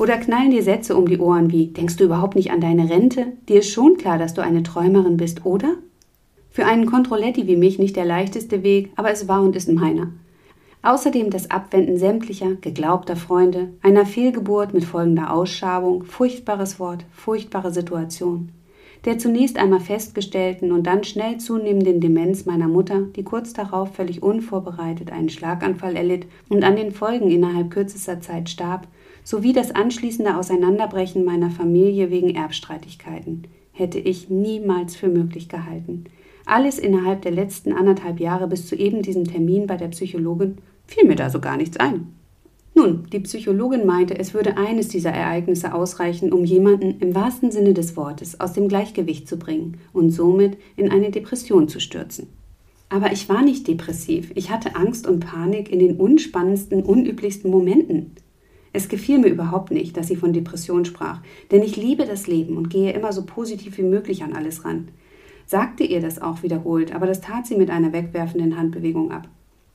Oder 0.00 0.16
knallen 0.16 0.50
dir 0.50 0.64
Sätze 0.64 0.96
um 0.96 1.06
die 1.06 1.18
Ohren 1.18 1.52
wie, 1.52 1.68
denkst 1.68 1.94
du 1.94 2.02
überhaupt 2.02 2.34
nicht 2.34 2.50
an 2.50 2.60
deine 2.60 2.90
Rente? 2.90 3.34
Dir 3.48 3.60
ist 3.60 3.70
schon 3.70 3.98
klar, 3.98 4.18
dass 4.18 4.34
du 4.34 4.42
eine 4.42 4.64
Träumerin 4.64 5.16
bist, 5.16 5.46
oder? 5.46 5.76
Für 6.50 6.66
einen 6.66 6.86
Kontrolletti 6.86 7.46
wie 7.46 7.56
mich 7.56 7.78
nicht 7.78 7.94
der 7.94 8.04
leichteste 8.04 8.64
Weg, 8.64 8.90
aber 8.96 9.12
es 9.12 9.28
war 9.28 9.42
und 9.42 9.54
ist 9.54 9.70
meiner. 9.70 10.08
Außerdem 10.82 11.30
das 11.30 11.50
Abwenden 11.50 11.98
sämtlicher 11.98 12.54
geglaubter 12.54 13.16
Freunde, 13.16 13.70
einer 13.82 14.06
Fehlgeburt 14.06 14.74
mit 14.74 14.84
folgender 14.84 15.32
Ausschabung, 15.32 16.04
furchtbares 16.04 16.78
Wort, 16.78 17.04
furchtbare 17.10 17.72
Situation. 17.72 18.52
Der 19.04 19.18
zunächst 19.18 19.58
einmal 19.58 19.80
festgestellten 19.80 20.72
und 20.72 20.86
dann 20.86 21.04
schnell 21.04 21.38
zunehmenden 21.38 22.00
Demenz 22.00 22.46
meiner 22.46 22.68
Mutter, 22.68 23.02
die 23.16 23.22
kurz 23.22 23.52
darauf 23.52 23.94
völlig 23.94 24.22
unvorbereitet 24.22 25.12
einen 25.12 25.28
Schlaganfall 25.28 25.96
erlitt 25.96 26.26
und 26.48 26.64
an 26.64 26.76
den 26.76 26.92
Folgen 26.92 27.30
innerhalb 27.30 27.70
kürzester 27.70 28.20
Zeit 28.20 28.48
starb, 28.48 28.88
sowie 29.22 29.52
das 29.52 29.74
anschließende 29.74 30.36
Auseinanderbrechen 30.36 31.24
meiner 31.24 31.50
Familie 31.50 32.10
wegen 32.10 32.34
Erbstreitigkeiten, 32.34 33.44
hätte 33.72 33.98
ich 33.98 34.30
niemals 34.30 34.96
für 34.96 35.08
möglich 35.08 35.48
gehalten. 35.48 36.04
Alles 36.48 36.78
innerhalb 36.78 37.20
der 37.20 37.32
letzten 37.32 37.74
anderthalb 37.74 38.20
Jahre 38.20 38.48
bis 38.48 38.66
zu 38.66 38.74
eben 38.74 39.02
diesem 39.02 39.24
Termin 39.24 39.66
bei 39.66 39.76
der 39.76 39.88
Psychologin 39.88 40.56
fiel 40.86 41.04
mir 41.06 41.14
da 41.14 41.28
so 41.28 41.40
gar 41.40 41.58
nichts 41.58 41.76
ein. 41.76 42.14
Nun, 42.74 43.04
die 43.12 43.20
Psychologin 43.20 43.84
meinte, 43.84 44.18
es 44.18 44.32
würde 44.32 44.56
eines 44.56 44.88
dieser 44.88 45.10
Ereignisse 45.10 45.74
ausreichen, 45.74 46.32
um 46.32 46.46
jemanden 46.46 47.00
im 47.00 47.14
wahrsten 47.14 47.50
Sinne 47.50 47.74
des 47.74 47.98
Wortes 47.98 48.40
aus 48.40 48.54
dem 48.54 48.66
Gleichgewicht 48.66 49.28
zu 49.28 49.38
bringen 49.38 49.76
und 49.92 50.10
somit 50.10 50.56
in 50.76 50.90
eine 50.90 51.10
Depression 51.10 51.68
zu 51.68 51.80
stürzen. 51.80 52.28
Aber 52.88 53.12
ich 53.12 53.28
war 53.28 53.42
nicht 53.42 53.68
depressiv, 53.68 54.32
ich 54.34 54.50
hatte 54.50 54.74
Angst 54.74 55.06
und 55.06 55.20
Panik 55.20 55.70
in 55.70 55.80
den 55.80 55.96
unspannendsten, 55.96 56.82
unüblichsten 56.82 57.50
Momenten. 57.50 58.12
Es 58.72 58.88
gefiel 58.88 59.18
mir 59.18 59.28
überhaupt 59.28 59.70
nicht, 59.70 59.98
dass 59.98 60.08
sie 60.08 60.16
von 60.16 60.32
Depression 60.32 60.86
sprach, 60.86 61.20
denn 61.50 61.62
ich 61.62 61.76
liebe 61.76 62.06
das 62.06 62.26
Leben 62.26 62.56
und 62.56 62.70
gehe 62.70 62.94
immer 62.94 63.12
so 63.12 63.26
positiv 63.26 63.76
wie 63.76 63.82
möglich 63.82 64.22
an 64.22 64.32
alles 64.32 64.64
ran 64.64 64.88
sagte 65.48 65.82
ihr 65.82 66.02
das 66.02 66.20
auch 66.20 66.42
wiederholt, 66.42 66.94
aber 66.94 67.06
das 67.06 67.22
tat 67.22 67.46
sie 67.46 67.56
mit 67.56 67.70
einer 67.70 67.94
wegwerfenden 67.94 68.58
Handbewegung 68.58 69.10
ab. 69.10 69.28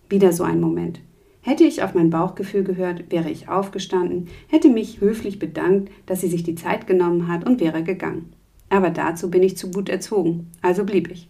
Wieder 0.07 0.31
so 0.31 0.43
ein 0.43 0.61
Moment. 0.61 1.01
Hätte 1.41 1.63
ich 1.63 1.81
auf 1.81 1.95
mein 1.95 2.11
Bauchgefühl 2.11 2.63
gehört, 2.63 3.11
wäre 3.11 3.31
ich 3.31 3.49
aufgestanden, 3.49 4.27
hätte 4.47 4.69
mich 4.69 5.01
höflich 5.01 5.39
bedankt, 5.39 5.91
dass 6.05 6.21
sie 6.21 6.27
sich 6.27 6.43
die 6.43 6.53
Zeit 6.53 6.85
genommen 6.85 7.27
hat 7.27 7.45
und 7.45 7.59
wäre 7.59 7.83
gegangen. 7.83 8.33
Aber 8.69 8.91
dazu 8.91 9.31
bin 9.31 9.41
ich 9.41 9.57
zu 9.57 9.71
gut 9.71 9.89
erzogen, 9.89 10.51
also 10.61 10.85
blieb 10.85 11.09
ich. 11.11 11.27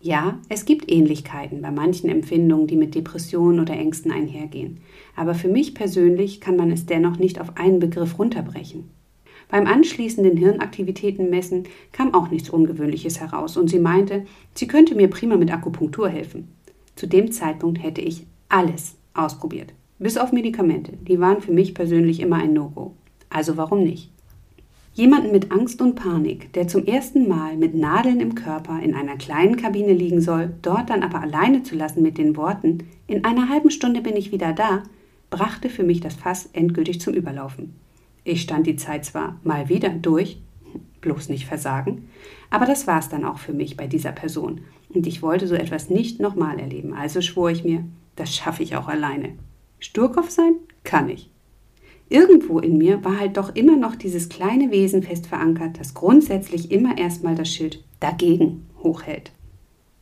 Ja, 0.00 0.40
es 0.48 0.64
gibt 0.64 0.90
Ähnlichkeiten 0.90 1.60
bei 1.60 1.70
manchen 1.70 2.08
Empfindungen, 2.08 2.66
die 2.66 2.76
mit 2.76 2.94
Depressionen 2.94 3.60
oder 3.60 3.74
Ängsten 3.74 4.10
einhergehen. 4.10 4.80
Aber 5.14 5.34
für 5.34 5.48
mich 5.48 5.74
persönlich 5.74 6.40
kann 6.40 6.56
man 6.56 6.72
es 6.72 6.86
dennoch 6.86 7.18
nicht 7.18 7.40
auf 7.40 7.56
einen 7.58 7.78
Begriff 7.78 8.18
runterbrechen. 8.18 8.88
Beim 9.52 9.66
anschließenden 9.66 10.38
Hirnaktivitätenmessen 10.38 11.64
kam 11.92 12.14
auch 12.14 12.30
nichts 12.30 12.48
Ungewöhnliches 12.48 13.20
heraus 13.20 13.58
und 13.58 13.68
sie 13.68 13.80
meinte, 13.80 14.24
sie 14.54 14.66
könnte 14.66 14.94
mir 14.94 15.10
prima 15.10 15.36
mit 15.36 15.52
Akupunktur 15.52 16.08
helfen. 16.08 16.48
Zu 16.96 17.06
dem 17.06 17.30
Zeitpunkt 17.30 17.82
hätte 17.82 18.00
ich 18.00 18.24
alles 18.48 18.94
ausprobiert. 19.12 19.74
Bis 19.98 20.16
auf 20.16 20.32
Medikamente. 20.32 20.92
Die 21.06 21.20
waren 21.20 21.42
für 21.42 21.52
mich 21.52 21.74
persönlich 21.74 22.20
immer 22.20 22.36
ein 22.36 22.54
No-Go. 22.54 22.94
Also 23.28 23.58
warum 23.58 23.84
nicht? 23.84 24.10
Jemanden 24.94 25.32
mit 25.32 25.52
Angst 25.52 25.82
und 25.82 25.96
Panik, 25.96 26.50
der 26.54 26.66
zum 26.66 26.86
ersten 26.86 27.28
Mal 27.28 27.58
mit 27.58 27.74
Nadeln 27.74 28.20
im 28.20 28.34
Körper 28.34 28.80
in 28.82 28.94
einer 28.94 29.18
kleinen 29.18 29.58
Kabine 29.58 29.92
liegen 29.92 30.22
soll, 30.22 30.54
dort 30.62 30.88
dann 30.88 31.02
aber 31.02 31.20
alleine 31.20 31.62
zu 31.62 31.74
lassen 31.74 32.02
mit 32.02 32.16
den 32.16 32.38
Worten, 32.38 32.84
in 33.06 33.26
einer 33.26 33.50
halben 33.50 33.70
Stunde 33.70 34.00
bin 34.00 34.16
ich 34.16 34.32
wieder 34.32 34.54
da, 34.54 34.82
brachte 35.28 35.68
für 35.68 35.82
mich 35.82 36.00
das 36.00 36.14
Fass 36.14 36.48
endgültig 36.54 37.02
zum 37.02 37.12
Überlaufen. 37.12 37.74
Ich 38.24 38.42
stand 38.42 38.66
die 38.66 38.76
Zeit 38.76 39.04
zwar 39.04 39.40
mal 39.42 39.68
wieder 39.68 39.90
durch, 39.90 40.40
bloß 41.00 41.28
nicht 41.28 41.46
versagen, 41.46 42.08
aber 42.50 42.66
das 42.66 42.86
war 42.86 42.98
es 42.98 43.08
dann 43.08 43.24
auch 43.24 43.38
für 43.38 43.52
mich 43.52 43.76
bei 43.76 43.86
dieser 43.86 44.12
Person. 44.12 44.60
Und 44.94 45.06
ich 45.06 45.22
wollte 45.22 45.46
so 45.46 45.54
etwas 45.54 45.90
nicht 45.90 46.20
nochmal 46.20 46.58
erleben. 46.58 46.94
Also 46.94 47.20
schwor 47.20 47.50
ich 47.50 47.64
mir, 47.64 47.84
das 48.16 48.34
schaffe 48.34 48.62
ich 48.62 48.76
auch 48.76 48.88
alleine. 48.88 49.30
Sturkopf 49.80 50.30
sein? 50.30 50.54
Kann 50.84 51.08
ich. 51.08 51.30
Irgendwo 52.08 52.58
in 52.58 52.76
mir 52.76 53.02
war 53.04 53.18
halt 53.18 53.38
doch 53.38 53.54
immer 53.54 53.76
noch 53.76 53.96
dieses 53.96 54.28
kleine 54.28 54.70
Wesen 54.70 55.02
fest 55.02 55.26
verankert, 55.26 55.80
das 55.80 55.94
grundsätzlich 55.94 56.70
immer 56.70 56.98
erstmal 56.98 57.34
das 57.34 57.48
Schild 57.48 57.82
dagegen 58.00 58.66
hochhält. 58.82 59.32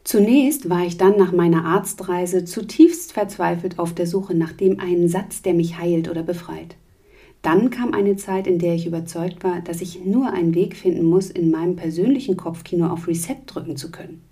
Zunächst 0.03 0.69
war 0.69 0.85
ich 0.85 0.97
dann 0.97 1.17
nach 1.17 1.31
meiner 1.31 1.65
Arztreise 1.65 2.45
zutiefst 2.45 3.13
verzweifelt 3.13 3.79
auf 3.79 3.95
der 3.95 4.09
Suche 4.09 4.35
nach 4.35 4.53
dem 4.53 4.81
einen 4.81 5.09
Satz, 5.09 5.43
der 5.43 5.55
mich 5.55 5.79
heilt 5.79 6.11
oder 6.11 6.25
befreit. 6.25 6.77
Dann 7.43 7.71
kam 7.71 7.95
eine 7.95 8.17
Zeit, 8.17 8.47
in 8.47 8.59
der 8.59 8.75
ich 8.75 8.87
überzeugt 8.87 9.43
war, 9.43 9.61
dass 9.63 9.81
ich 9.81 10.05
nur 10.05 10.33
einen 10.33 10.55
Weg 10.55 10.77
finden 10.77 11.05
muss, 11.05 11.31
in 11.31 11.51
meinem 11.51 11.75
persönlichen 11.75 12.37
Kopfkino 12.37 12.89
auf 12.89 13.09
Reset 13.09 13.39
drücken 13.47 13.77
zu 13.77 13.91
können. 13.91 14.23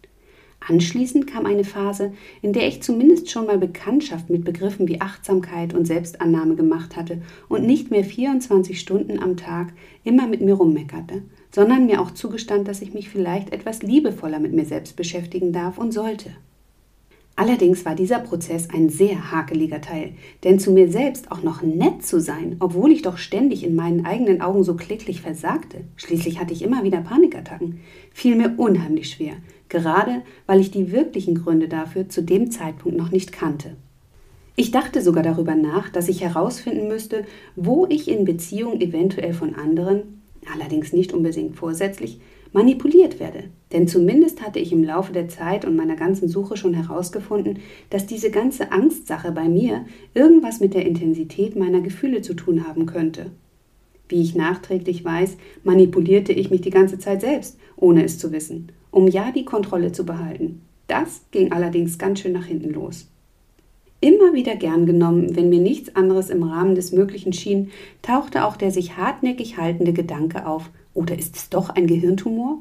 Anschließend 0.60 1.26
kam 1.26 1.46
eine 1.46 1.64
Phase, 1.64 2.12
in 2.42 2.52
der 2.52 2.68
ich 2.68 2.82
zumindest 2.82 3.30
schon 3.30 3.46
mal 3.46 3.58
Bekanntschaft 3.58 4.28
mit 4.28 4.44
Begriffen 4.44 4.88
wie 4.88 5.00
Achtsamkeit 5.00 5.72
und 5.72 5.86
Selbstannahme 5.86 6.56
gemacht 6.56 6.96
hatte 6.96 7.22
und 7.48 7.64
nicht 7.64 7.90
mehr 7.90 8.04
24 8.04 8.78
Stunden 8.78 9.18
am 9.18 9.36
Tag 9.36 9.72
immer 10.04 10.26
mit 10.26 10.42
mir 10.42 10.54
rummeckerte, 10.54 11.22
sondern 11.50 11.86
mir 11.86 12.02
auch 12.02 12.10
zugestand, 12.10 12.68
dass 12.68 12.82
ich 12.82 12.92
mich 12.92 13.08
vielleicht 13.08 13.52
etwas 13.52 13.82
liebevoller 13.82 14.40
mit 14.40 14.52
mir 14.52 14.66
selbst 14.66 14.96
beschäftigen 14.96 15.52
darf 15.52 15.78
und 15.78 15.92
sollte. 15.92 16.32
Allerdings 17.38 17.84
war 17.84 17.94
dieser 17.94 18.18
Prozess 18.18 18.68
ein 18.68 18.88
sehr 18.88 19.30
hakeliger 19.30 19.80
Teil, 19.80 20.14
denn 20.42 20.58
zu 20.58 20.72
mir 20.72 20.90
selbst 20.90 21.30
auch 21.30 21.44
noch 21.44 21.62
nett 21.62 22.04
zu 22.04 22.20
sein, 22.20 22.56
obwohl 22.58 22.90
ich 22.90 23.02
doch 23.02 23.16
ständig 23.16 23.62
in 23.62 23.76
meinen 23.76 24.04
eigenen 24.04 24.40
Augen 24.40 24.64
so 24.64 24.74
kläglich 24.74 25.20
versagte, 25.20 25.84
schließlich 25.94 26.40
hatte 26.40 26.52
ich 26.52 26.62
immer 26.62 26.82
wieder 26.82 27.00
Panikattacken, 27.00 27.78
fiel 28.12 28.34
mir 28.34 28.54
unheimlich 28.56 29.10
schwer, 29.10 29.34
gerade 29.68 30.22
weil 30.46 30.58
ich 30.58 30.72
die 30.72 30.90
wirklichen 30.90 31.36
Gründe 31.36 31.68
dafür 31.68 32.08
zu 32.08 32.24
dem 32.24 32.50
Zeitpunkt 32.50 32.98
noch 32.98 33.12
nicht 33.12 33.30
kannte. 33.30 33.76
Ich 34.56 34.72
dachte 34.72 35.00
sogar 35.00 35.22
darüber 35.22 35.54
nach, 35.54 35.90
dass 35.90 36.08
ich 36.08 36.22
herausfinden 36.22 36.88
müsste, 36.88 37.24
wo 37.54 37.86
ich 37.88 38.08
in 38.08 38.24
Beziehung 38.24 38.80
eventuell 38.80 39.32
von 39.32 39.54
anderen, 39.54 40.24
allerdings 40.52 40.92
nicht 40.92 41.12
unbedingt 41.12 41.54
vorsätzlich, 41.54 42.18
manipuliert 42.52 43.20
werde. 43.20 43.44
Denn 43.72 43.86
zumindest 43.86 44.42
hatte 44.42 44.58
ich 44.58 44.72
im 44.72 44.82
Laufe 44.82 45.12
der 45.12 45.28
Zeit 45.28 45.64
und 45.64 45.76
meiner 45.76 45.96
ganzen 45.96 46.28
Suche 46.28 46.56
schon 46.56 46.74
herausgefunden, 46.74 47.58
dass 47.90 48.06
diese 48.06 48.30
ganze 48.30 48.72
Angstsache 48.72 49.32
bei 49.32 49.48
mir 49.48 49.84
irgendwas 50.14 50.60
mit 50.60 50.74
der 50.74 50.86
Intensität 50.86 51.56
meiner 51.56 51.80
Gefühle 51.80 52.22
zu 52.22 52.34
tun 52.34 52.66
haben 52.66 52.86
könnte. 52.86 53.30
Wie 54.08 54.22
ich 54.22 54.34
nachträglich 54.34 55.04
weiß, 55.04 55.36
manipulierte 55.64 56.32
ich 56.32 56.50
mich 56.50 56.62
die 56.62 56.70
ganze 56.70 56.98
Zeit 56.98 57.20
selbst, 57.20 57.58
ohne 57.76 58.04
es 58.04 58.18
zu 58.18 58.32
wissen, 58.32 58.72
um 58.90 59.06
ja 59.06 59.30
die 59.32 59.44
Kontrolle 59.44 59.92
zu 59.92 60.06
behalten. 60.06 60.62
Das 60.86 61.22
ging 61.30 61.52
allerdings 61.52 61.98
ganz 61.98 62.20
schön 62.20 62.32
nach 62.32 62.46
hinten 62.46 62.72
los. 62.72 63.06
Immer 64.00 64.32
wieder 64.32 64.54
gern 64.54 64.86
genommen, 64.86 65.34
wenn 65.34 65.50
mir 65.50 65.60
nichts 65.60 65.94
anderes 65.96 66.30
im 66.30 66.44
Rahmen 66.44 66.76
des 66.76 66.92
Möglichen 66.92 67.32
schien, 67.32 67.70
tauchte 68.00 68.44
auch 68.44 68.56
der 68.56 68.70
sich 68.70 68.96
hartnäckig 68.96 69.58
haltende 69.58 69.92
Gedanke 69.92 70.46
auf, 70.46 70.70
oder 70.94 71.18
ist 71.18 71.36
es 71.36 71.48
doch 71.48 71.70
ein 71.70 71.86
Gehirntumor? 71.86 72.58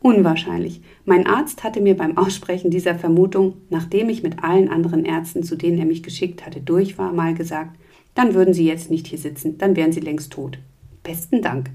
Unwahrscheinlich. 0.00 0.82
Mein 1.06 1.26
Arzt 1.26 1.64
hatte 1.64 1.80
mir 1.80 1.96
beim 1.96 2.18
Aussprechen 2.18 2.70
dieser 2.70 2.94
Vermutung, 2.94 3.54
nachdem 3.70 4.10
ich 4.10 4.22
mit 4.22 4.44
allen 4.44 4.68
anderen 4.68 5.04
Ärzten, 5.04 5.42
zu 5.44 5.56
denen 5.56 5.78
er 5.78 5.86
mich 5.86 6.02
geschickt 6.02 6.44
hatte, 6.44 6.60
durch 6.60 6.98
war, 6.98 7.12
mal 7.12 7.34
gesagt, 7.34 7.78
dann 8.14 8.34
würden 8.34 8.52
Sie 8.52 8.66
jetzt 8.66 8.90
nicht 8.90 9.06
hier 9.06 9.18
sitzen, 9.18 9.56
dann 9.58 9.76
wären 9.76 9.92
Sie 9.92 10.00
längst 10.00 10.32
tot. 10.32 10.58
Besten 11.02 11.40
Dank. 11.40 11.70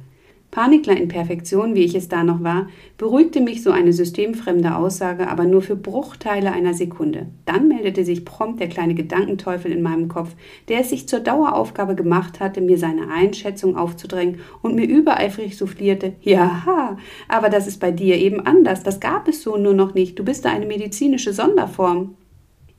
Panikler 0.52 0.98
in 0.98 1.08
Perfektion, 1.08 1.76
wie 1.76 1.84
ich 1.84 1.94
es 1.94 2.10
da 2.10 2.24
noch 2.24 2.44
war, 2.44 2.68
beruhigte 2.98 3.40
mich 3.40 3.62
so 3.62 3.70
eine 3.72 3.94
systemfremde 3.94 4.76
Aussage 4.76 5.30
aber 5.30 5.46
nur 5.46 5.62
für 5.62 5.76
Bruchteile 5.76 6.52
einer 6.52 6.74
Sekunde. 6.74 7.28
Dann 7.46 7.68
meldete 7.68 8.04
sich 8.04 8.26
prompt 8.26 8.60
der 8.60 8.68
kleine 8.68 8.96
Gedankenteufel 8.96 9.72
in 9.72 9.84
meinem 9.84 10.08
Kopf, 10.08 10.36
der 10.68 10.80
es 10.80 10.90
sich 10.90 11.08
zur 11.08 11.20
Daueraufgabe 11.20 11.94
gemacht 11.94 12.40
hatte, 12.40 12.62
mir 12.62 12.80
seine 12.80 13.12
Einschätzung 13.12 13.78
aufzudrängen 13.78 14.40
und 14.64 14.76
mir 14.76 14.88
übereifrig 14.88 15.56
soufflierte, 15.56 16.14
ja, 16.22 16.98
aber 17.28 17.50
das 17.50 17.68
ist 17.68 17.80
bei 17.80 17.92
dir 17.92 18.18
eben 18.18 18.40
anders, 18.40 18.82
das 18.82 19.00
gab 19.00 19.28
es 19.28 19.44
so 19.44 19.56
nur 19.56 19.74
noch 19.74 19.94
nicht, 19.94 20.18
du 20.18 20.24
bist 20.24 20.46
da 20.46 20.50
eine 20.50 20.66
medizinische 20.66 21.32
Sonderform 21.32 22.16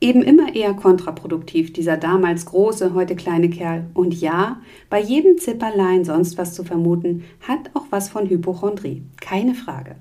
eben 0.01 0.23
immer 0.23 0.55
eher 0.55 0.75
kontraproduktiv, 0.75 1.73
dieser 1.73 1.97
damals 1.97 2.47
große, 2.47 2.95
heute 2.95 3.17
kleine 3.17 3.51
Kerl. 3.51 3.87
Und 3.95 4.19
ja, 4.21 4.61
bei 4.89 5.01
jedem 5.01 5.39
Zipperlein 5.39 6.05
sonst 6.05 6.39
was 6.39 6.55
zu 6.55 6.65
vermuten, 6.65 7.25
hat 7.47 7.71
auch 7.75 7.87
was 7.91 8.09
von 8.09 8.29
Hypochondrie. 8.29 9.03
Keine 9.21 9.55
Frage. 9.55 9.97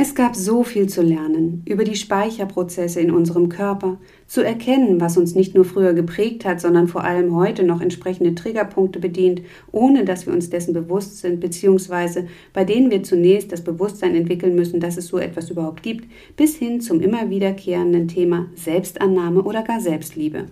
Es 0.00 0.14
gab 0.14 0.36
so 0.36 0.62
viel 0.62 0.88
zu 0.88 1.02
lernen 1.02 1.64
über 1.66 1.82
die 1.82 1.96
Speicherprozesse 1.96 3.00
in 3.00 3.10
unserem 3.10 3.48
Körper, 3.48 3.98
zu 4.28 4.42
erkennen, 4.44 5.00
was 5.00 5.16
uns 5.16 5.34
nicht 5.34 5.56
nur 5.56 5.64
früher 5.64 5.92
geprägt 5.92 6.44
hat, 6.44 6.60
sondern 6.60 6.86
vor 6.86 7.02
allem 7.02 7.34
heute 7.34 7.64
noch 7.64 7.80
entsprechende 7.80 8.36
Triggerpunkte 8.36 9.00
bedient, 9.00 9.42
ohne 9.72 10.04
dass 10.04 10.24
wir 10.24 10.32
uns 10.32 10.50
dessen 10.50 10.72
bewusst 10.72 11.18
sind, 11.18 11.40
beziehungsweise 11.40 12.28
bei 12.52 12.62
denen 12.64 12.92
wir 12.92 13.02
zunächst 13.02 13.50
das 13.50 13.64
Bewusstsein 13.64 14.14
entwickeln 14.14 14.54
müssen, 14.54 14.78
dass 14.78 14.98
es 14.98 15.08
so 15.08 15.18
etwas 15.18 15.50
überhaupt 15.50 15.82
gibt, 15.82 16.08
bis 16.36 16.54
hin 16.54 16.80
zum 16.80 17.00
immer 17.00 17.28
wiederkehrenden 17.28 18.06
Thema 18.06 18.46
Selbstannahme 18.54 19.42
oder 19.42 19.62
gar 19.62 19.80
Selbstliebe. 19.80 20.44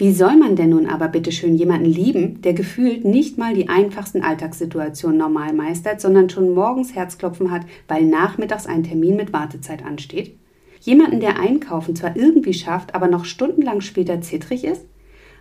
Wie 0.00 0.12
soll 0.12 0.36
man 0.36 0.54
denn 0.54 0.70
nun 0.70 0.86
aber 0.86 1.08
bitteschön 1.08 1.56
jemanden 1.56 1.86
lieben, 1.86 2.40
der 2.42 2.52
gefühlt 2.52 3.04
nicht 3.04 3.36
mal 3.36 3.52
die 3.52 3.68
einfachsten 3.68 4.22
Alltagssituationen 4.22 5.18
normal 5.18 5.52
meistert, 5.52 6.00
sondern 6.00 6.30
schon 6.30 6.54
morgens 6.54 6.94
Herzklopfen 6.94 7.50
hat, 7.50 7.62
weil 7.88 8.04
nachmittags 8.04 8.66
ein 8.66 8.84
Termin 8.84 9.16
mit 9.16 9.32
Wartezeit 9.32 9.84
ansteht? 9.84 10.36
Jemanden, 10.80 11.18
der 11.18 11.40
Einkaufen 11.40 11.96
zwar 11.96 12.16
irgendwie 12.16 12.54
schafft, 12.54 12.94
aber 12.94 13.08
noch 13.08 13.24
stundenlang 13.24 13.80
später 13.80 14.20
zittrig 14.20 14.62
ist? 14.62 14.86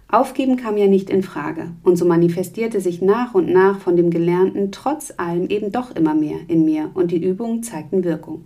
Aufgeben 0.08 0.58
kam 0.58 0.76
ja 0.76 0.88
nicht 0.88 1.12
in 1.12 1.22
Frage, 1.22 1.74
und 1.84 1.96
so 1.96 2.06
manifestierte 2.06 2.82
sich 2.82 3.00
nach 3.00 3.36
und 3.36 3.54
nach 3.54 3.78
von 3.80 3.96
dem 3.96 4.10
Gelernten 4.10 4.72
trotz 4.72 5.14
allem 5.18 5.50
eben 5.50 5.72
doch 5.72 5.96
immer 5.96 6.16
mehr 6.16 6.40
in 6.48 6.66
mir, 6.66 6.90
und 6.96 7.12
die 7.12 7.24
Übungen 7.24 7.62
zeigten 7.62 8.04
Wirkung 8.04 8.46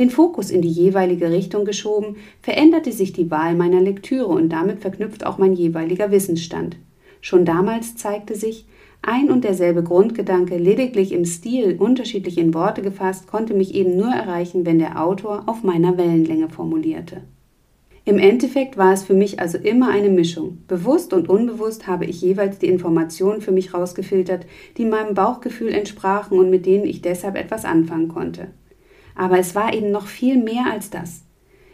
den 0.00 0.10
Fokus 0.10 0.50
in 0.50 0.62
die 0.62 0.68
jeweilige 0.68 1.30
Richtung 1.30 1.66
geschoben, 1.66 2.16
veränderte 2.40 2.90
sich 2.90 3.12
die 3.12 3.30
Wahl 3.30 3.54
meiner 3.54 3.82
Lektüre 3.82 4.26
und 4.26 4.48
damit 4.48 4.80
verknüpft 4.80 5.26
auch 5.26 5.36
mein 5.36 5.52
jeweiliger 5.52 6.10
Wissensstand. 6.10 6.78
Schon 7.20 7.44
damals 7.44 7.96
zeigte 7.96 8.34
sich, 8.34 8.66
ein 9.02 9.30
und 9.30 9.44
derselbe 9.44 9.82
Grundgedanke, 9.82 10.56
lediglich 10.56 11.12
im 11.12 11.26
Stil 11.26 11.76
unterschiedlich 11.78 12.38
in 12.38 12.54
Worte 12.54 12.80
gefasst, 12.80 13.26
konnte 13.26 13.52
mich 13.52 13.74
eben 13.74 13.96
nur 13.96 14.10
erreichen, 14.10 14.64
wenn 14.64 14.78
der 14.78 15.02
Autor 15.02 15.44
auf 15.46 15.62
meiner 15.62 15.98
Wellenlänge 15.98 16.48
formulierte. 16.48 17.22
Im 18.06 18.18
Endeffekt 18.18 18.78
war 18.78 18.94
es 18.94 19.04
für 19.04 19.14
mich 19.14 19.38
also 19.38 19.58
immer 19.58 19.90
eine 19.90 20.08
Mischung. 20.08 20.58
Bewusst 20.66 21.12
und 21.12 21.28
unbewusst 21.28 21.86
habe 21.86 22.06
ich 22.06 22.22
jeweils 22.22 22.58
die 22.58 22.68
Informationen 22.68 23.42
für 23.42 23.52
mich 23.52 23.74
rausgefiltert, 23.74 24.46
die 24.78 24.86
meinem 24.86 25.14
Bauchgefühl 25.14 25.68
entsprachen 25.68 26.38
und 26.38 26.48
mit 26.48 26.64
denen 26.64 26.84
ich 26.84 27.02
deshalb 27.02 27.36
etwas 27.36 27.66
anfangen 27.66 28.08
konnte. 28.08 28.48
Aber 29.14 29.38
es 29.38 29.54
war 29.54 29.74
eben 29.74 29.90
noch 29.90 30.06
viel 30.06 30.36
mehr 30.36 30.66
als 30.70 30.90
das. 30.90 31.22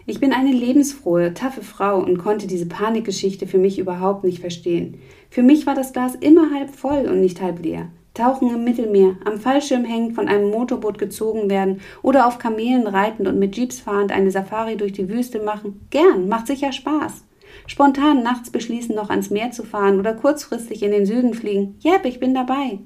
Ich 0.09 0.21
bin 0.21 0.33
eine 0.33 0.53
lebensfrohe, 0.53 1.35
taffe 1.35 1.63
Frau 1.63 1.99
und 1.99 2.19
konnte 2.19 2.47
diese 2.47 2.67
Panikgeschichte 2.67 3.49
für 3.49 3.59
mich 3.59 3.79
überhaupt 3.79 4.23
nicht 4.23 4.39
verstehen. 4.39 5.01
Für 5.31 5.43
mich 5.43 5.67
war 5.67 5.75
das 5.75 5.93
Glas 5.93 6.15
immer 6.15 6.55
halb 6.55 6.71
voll 6.71 7.07
und 7.07 7.21
nicht 7.21 7.43
halb 7.43 7.63
leer. 7.65 7.89
Tauchen 8.15 8.49
im 8.49 8.65
Mittelmeer, 8.65 9.17
am 9.25 9.39
Fallschirm 9.39 9.85
hängend 9.85 10.15
von 10.15 10.29
einem 10.29 10.51
Motorboot 10.51 10.99
gezogen 10.99 11.51
werden 11.51 11.81
oder 12.03 12.27
auf 12.27 12.39
Kamelen 12.39 12.87
reitend 12.87 13.29
und 13.29 13.39
mit 13.39 13.57
Jeeps 13.57 13.81
fahrend 13.81 14.13
eine 14.13 14.31
Safari 14.31 14.77
durch 14.77 14.93
die 14.93 15.09
Wüste 15.09 15.43
machen. 15.43 15.87
Gern, 15.91 16.29
macht 16.29 16.47
sicher 16.47 16.73
Spaß. 16.73 17.25
Spontan 17.67 18.23
nachts 18.23 18.51
beschließen, 18.51 18.95
noch 18.95 19.11
ans 19.11 19.31
Meer 19.31 19.51
zu 19.51 19.65
fahren 19.65 19.99
oder 19.99 20.15
kurzfristig 20.15 20.83
in 20.83 20.93
den 20.93 21.05
Süden 21.05 21.35
fliegen. 21.35 21.77
Jep, 21.81 22.05
ich 22.05 22.21
bin 22.21 22.33
dabei. 22.33 22.79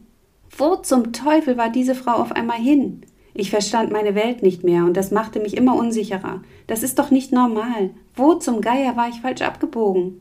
Wo 0.57 0.77
zum 0.77 1.13
Teufel 1.13 1.57
war 1.57 1.71
diese 1.71 1.95
Frau 1.95 2.15
auf 2.15 2.33
einmal 2.33 2.59
hin? 2.59 3.03
Ich 3.35 3.51
verstand 3.51 3.93
meine 3.93 4.15
Welt 4.15 4.43
nicht 4.43 4.65
mehr 4.65 4.85
und 4.85 4.97
das 4.97 5.11
machte 5.11 5.41
mich 5.41 5.57
immer 5.57 5.77
unsicherer. 5.77 6.43
Das 6.67 6.83
ist 6.83 6.99
doch 6.99 7.11
nicht 7.11 7.33
normal. 7.33 7.91
Wo 8.15 8.35
zum 8.35 8.61
Geier 8.61 8.97
war 8.97 9.09
ich 9.09 9.21
falsch 9.21 9.43
abgebogen? 9.43 10.21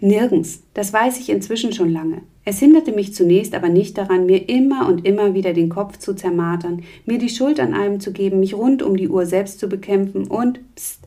Nirgends, 0.00 0.62
das 0.74 0.92
weiß 0.92 1.18
ich 1.18 1.28
inzwischen 1.28 1.72
schon 1.72 1.92
lange. 1.92 2.22
Es 2.44 2.60
hinderte 2.60 2.92
mich 2.92 3.14
zunächst 3.14 3.54
aber 3.54 3.68
nicht 3.68 3.98
daran, 3.98 4.26
mir 4.26 4.48
immer 4.48 4.88
und 4.88 5.04
immer 5.04 5.34
wieder 5.34 5.52
den 5.52 5.68
Kopf 5.68 5.98
zu 5.98 6.14
zermartern, 6.14 6.82
mir 7.04 7.18
die 7.18 7.28
Schuld 7.28 7.58
an 7.58 7.74
allem 7.74 7.98
zu 7.98 8.12
geben, 8.12 8.38
mich 8.38 8.54
rund 8.54 8.82
um 8.82 8.96
die 8.96 9.08
Uhr 9.08 9.26
selbst 9.26 9.58
zu 9.58 9.68
bekämpfen 9.68 10.28
und, 10.28 10.60
pst, 10.76 11.00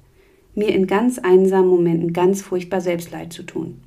mir 0.54 0.68
in 0.70 0.88
ganz 0.88 1.20
einsamen 1.20 1.70
Momenten 1.70 2.12
ganz 2.12 2.42
furchtbar 2.42 2.82
Selbstleid 2.82 3.32
zu 3.32 3.44
tun. 3.44 3.82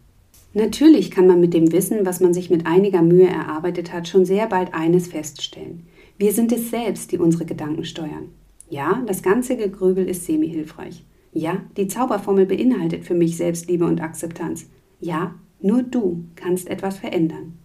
Natürlich 0.54 1.10
kann 1.10 1.26
man 1.26 1.40
mit 1.40 1.52
dem 1.52 1.72
Wissen, 1.72 2.06
was 2.06 2.20
man 2.20 2.32
sich 2.32 2.48
mit 2.48 2.66
einiger 2.66 3.02
Mühe 3.02 3.26
erarbeitet 3.26 3.92
hat, 3.92 4.08
schon 4.08 4.24
sehr 4.24 4.46
bald 4.46 4.72
eines 4.72 5.08
feststellen. 5.08 5.86
Wir 6.24 6.32
sind 6.32 6.52
es 6.52 6.70
selbst, 6.70 7.12
die 7.12 7.18
unsere 7.18 7.44
Gedanken 7.44 7.84
steuern. 7.84 8.30
Ja, 8.70 9.04
das 9.06 9.22
ganze 9.22 9.58
Gegrübel 9.58 10.08
ist 10.08 10.24
semi-hilfreich. 10.24 11.04
Ja, 11.34 11.60
die 11.76 11.86
Zauberformel 11.86 12.46
beinhaltet 12.46 13.04
für 13.04 13.12
mich 13.12 13.36
Selbstliebe 13.36 13.84
und 13.84 14.00
Akzeptanz. 14.00 14.70
Ja, 15.00 15.34
nur 15.60 15.82
du 15.82 16.24
kannst 16.34 16.70
etwas 16.70 16.96
verändern. 16.96 17.58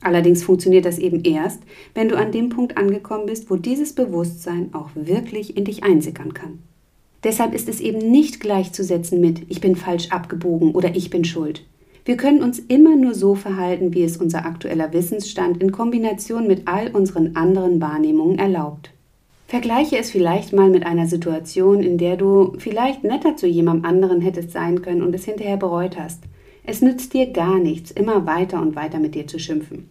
Allerdings 0.00 0.42
funktioniert 0.42 0.84
das 0.84 0.98
eben 0.98 1.22
erst, 1.22 1.62
wenn 1.94 2.08
du 2.08 2.16
an 2.18 2.32
dem 2.32 2.48
Punkt 2.48 2.76
angekommen 2.76 3.26
bist, 3.26 3.48
wo 3.48 3.54
dieses 3.54 3.92
Bewusstsein 3.92 4.74
auch 4.74 4.90
wirklich 4.96 5.56
in 5.56 5.64
dich 5.64 5.84
einsickern 5.84 6.34
kann. 6.34 6.58
Deshalb 7.22 7.54
ist 7.54 7.68
es 7.68 7.78
eben 7.78 8.10
nicht 8.10 8.40
gleichzusetzen 8.40 9.20
mit 9.20 9.42
ich 9.46 9.60
bin 9.60 9.76
falsch 9.76 10.10
abgebogen 10.10 10.74
oder 10.74 10.96
ich 10.96 11.10
bin 11.10 11.24
schuld. 11.24 11.64
Wir 12.04 12.16
können 12.16 12.42
uns 12.42 12.58
immer 12.58 12.96
nur 12.96 13.14
so 13.14 13.36
verhalten, 13.36 13.94
wie 13.94 14.02
es 14.02 14.16
unser 14.16 14.44
aktueller 14.44 14.92
Wissensstand 14.92 15.62
in 15.62 15.70
Kombination 15.70 16.48
mit 16.48 16.66
all 16.66 16.88
unseren 16.88 17.36
anderen 17.36 17.80
Wahrnehmungen 17.80 18.40
erlaubt. 18.40 18.90
Vergleiche 19.46 19.98
es 19.98 20.10
vielleicht 20.10 20.52
mal 20.52 20.70
mit 20.70 20.84
einer 20.84 21.06
Situation, 21.06 21.82
in 21.82 21.98
der 21.98 22.16
du 22.16 22.54
vielleicht 22.58 23.04
netter 23.04 23.36
zu 23.36 23.46
jemandem 23.46 23.84
anderen 23.84 24.20
hättest 24.20 24.50
sein 24.50 24.82
können 24.82 25.02
und 25.02 25.14
es 25.14 25.26
hinterher 25.26 25.58
bereut 25.58 25.96
hast. 25.96 26.24
Es 26.64 26.80
nützt 26.80 27.12
dir 27.12 27.26
gar 27.26 27.58
nichts, 27.58 27.90
immer 27.90 28.26
weiter 28.26 28.60
und 28.60 28.74
weiter 28.74 28.98
mit 28.98 29.14
dir 29.14 29.26
zu 29.26 29.38
schimpfen. 29.38 29.88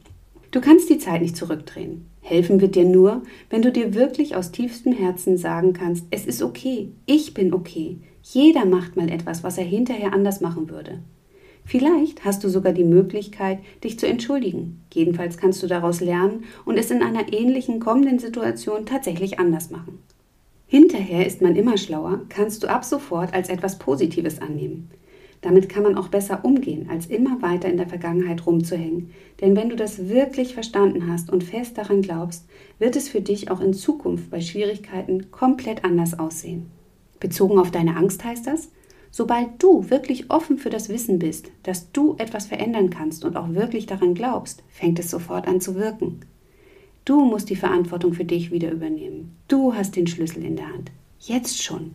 Du 0.52 0.60
kannst 0.60 0.90
die 0.90 0.98
Zeit 0.98 1.22
nicht 1.22 1.38
zurückdrehen. 1.38 2.08
Helfen 2.22 2.60
wird 2.60 2.76
dir 2.76 2.86
nur, 2.86 3.24
wenn 3.50 3.62
du 3.62 3.72
dir 3.72 3.94
wirklich 3.94 4.36
aus 4.36 4.52
tiefstem 4.52 4.94
Herzen 4.94 5.38
sagen 5.38 5.74
kannst, 5.74 6.08
es 6.12 6.26
ist 6.26 6.44
okay, 6.44 6.90
ich 7.06 7.34
bin 7.34 7.54
okay. 7.54 7.98
Jeder 8.22 8.66
macht 8.66 8.98
mal 8.98 9.10
etwas, 9.10 9.44
was 9.44 9.58
er 9.58 9.64
hinterher 9.64 10.14
anders 10.14 10.42
machen 10.42 10.70
würde. 10.70 11.00
Vielleicht 11.66 12.26
hast 12.26 12.44
du 12.44 12.50
sogar 12.50 12.74
die 12.74 12.84
Möglichkeit, 12.84 13.60
dich 13.84 13.98
zu 14.00 14.08
entschuldigen. 14.08 14.84
Jedenfalls 14.94 15.38
kannst 15.38 15.62
du 15.64 15.68
daraus 15.68 16.02
lernen 16.02 16.44
und 16.66 16.78
es 16.78 16.92
in 16.92 17.02
einer 17.02 17.32
ähnlichen 17.32 17.80
kommenden 17.80 18.20
Situation 18.20 18.86
tatsächlich 18.86 19.40
anders 19.40 19.70
machen. 19.70 20.00
Hinterher 20.68 21.28
ist 21.28 21.42
man 21.42 21.56
immer 21.56 21.78
schlauer, 21.78 22.22
kannst 22.30 22.64
du 22.64 22.68
ab 22.68 22.86
sofort 22.86 23.34
als 23.34 23.50
etwas 23.50 23.78
Positives 23.78 24.42
annehmen. 24.42 24.90
Damit 25.42 25.70
kann 25.70 25.84
man 25.84 25.98
auch 25.98 26.08
besser 26.08 26.46
umgehen, 26.46 26.88
als 26.90 27.08
immer 27.08 27.42
weiter 27.42 27.68
in 27.68 27.78
der 27.78 27.88
Vergangenheit 27.90 28.46
rumzuhängen. 28.46 29.12
Denn 29.42 29.56
wenn 29.56 29.70
du 29.70 29.76
das 29.76 30.08
wirklich 30.08 30.54
verstanden 30.54 31.12
hast 31.12 31.32
und 31.32 31.44
fest 31.44 31.78
daran 31.78 32.04
glaubst, 32.04 32.46
wird 32.78 32.96
es 32.96 33.10
für 33.10 33.22
dich 33.22 33.50
auch 33.50 33.60
in 33.60 33.74
Zukunft 33.74 34.30
bei 34.30 34.40
Schwierigkeiten 34.40 35.32
komplett 35.32 35.84
anders 35.84 36.18
aussehen. 36.18 36.68
Bezogen 37.20 37.58
auf 37.58 37.72
deine 37.72 37.98
Angst 37.98 38.24
heißt 38.24 38.46
das, 38.46 38.70
Sobald 39.12 39.62
du 39.62 39.90
wirklich 39.90 40.32
offen 40.32 40.58
für 40.58 40.70
das 40.70 40.88
Wissen 40.88 41.20
bist, 41.20 41.52
dass 41.64 41.92
du 41.92 42.16
etwas 42.18 42.48
verändern 42.48 42.90
kannst 42.90 43.26
und 43.26 43.36
auch 43.36 43.54
wirklich 43.54 43.86
daran 43.86 44.14
glaubst, 44.14 44.64
fängt 44.70 45.00
es 45.00 45.12
sofort 45.12 45.48
an 45.48 45.60
zu 45.60 45.76
wirken. 45.76 46.22
Du 47.04 47.26
musst 47.26 47.50
die 47.50 47.56
Verantwortung 47.58 48.14
für 48.14 48.26
dich 48.26 48.52
wieder 48.52 48.72
übernehmen. 48.72 49.36
Du 49.50 49.74
hast 49.74 49.96
den 49.96 50.08
Schlüssel 50.08 50.46
in 50.46 50.56
der 50.56 50.72
Hand. 50.72 50.92
Jetzt 51.20 51.62
schon. 51.62 51.92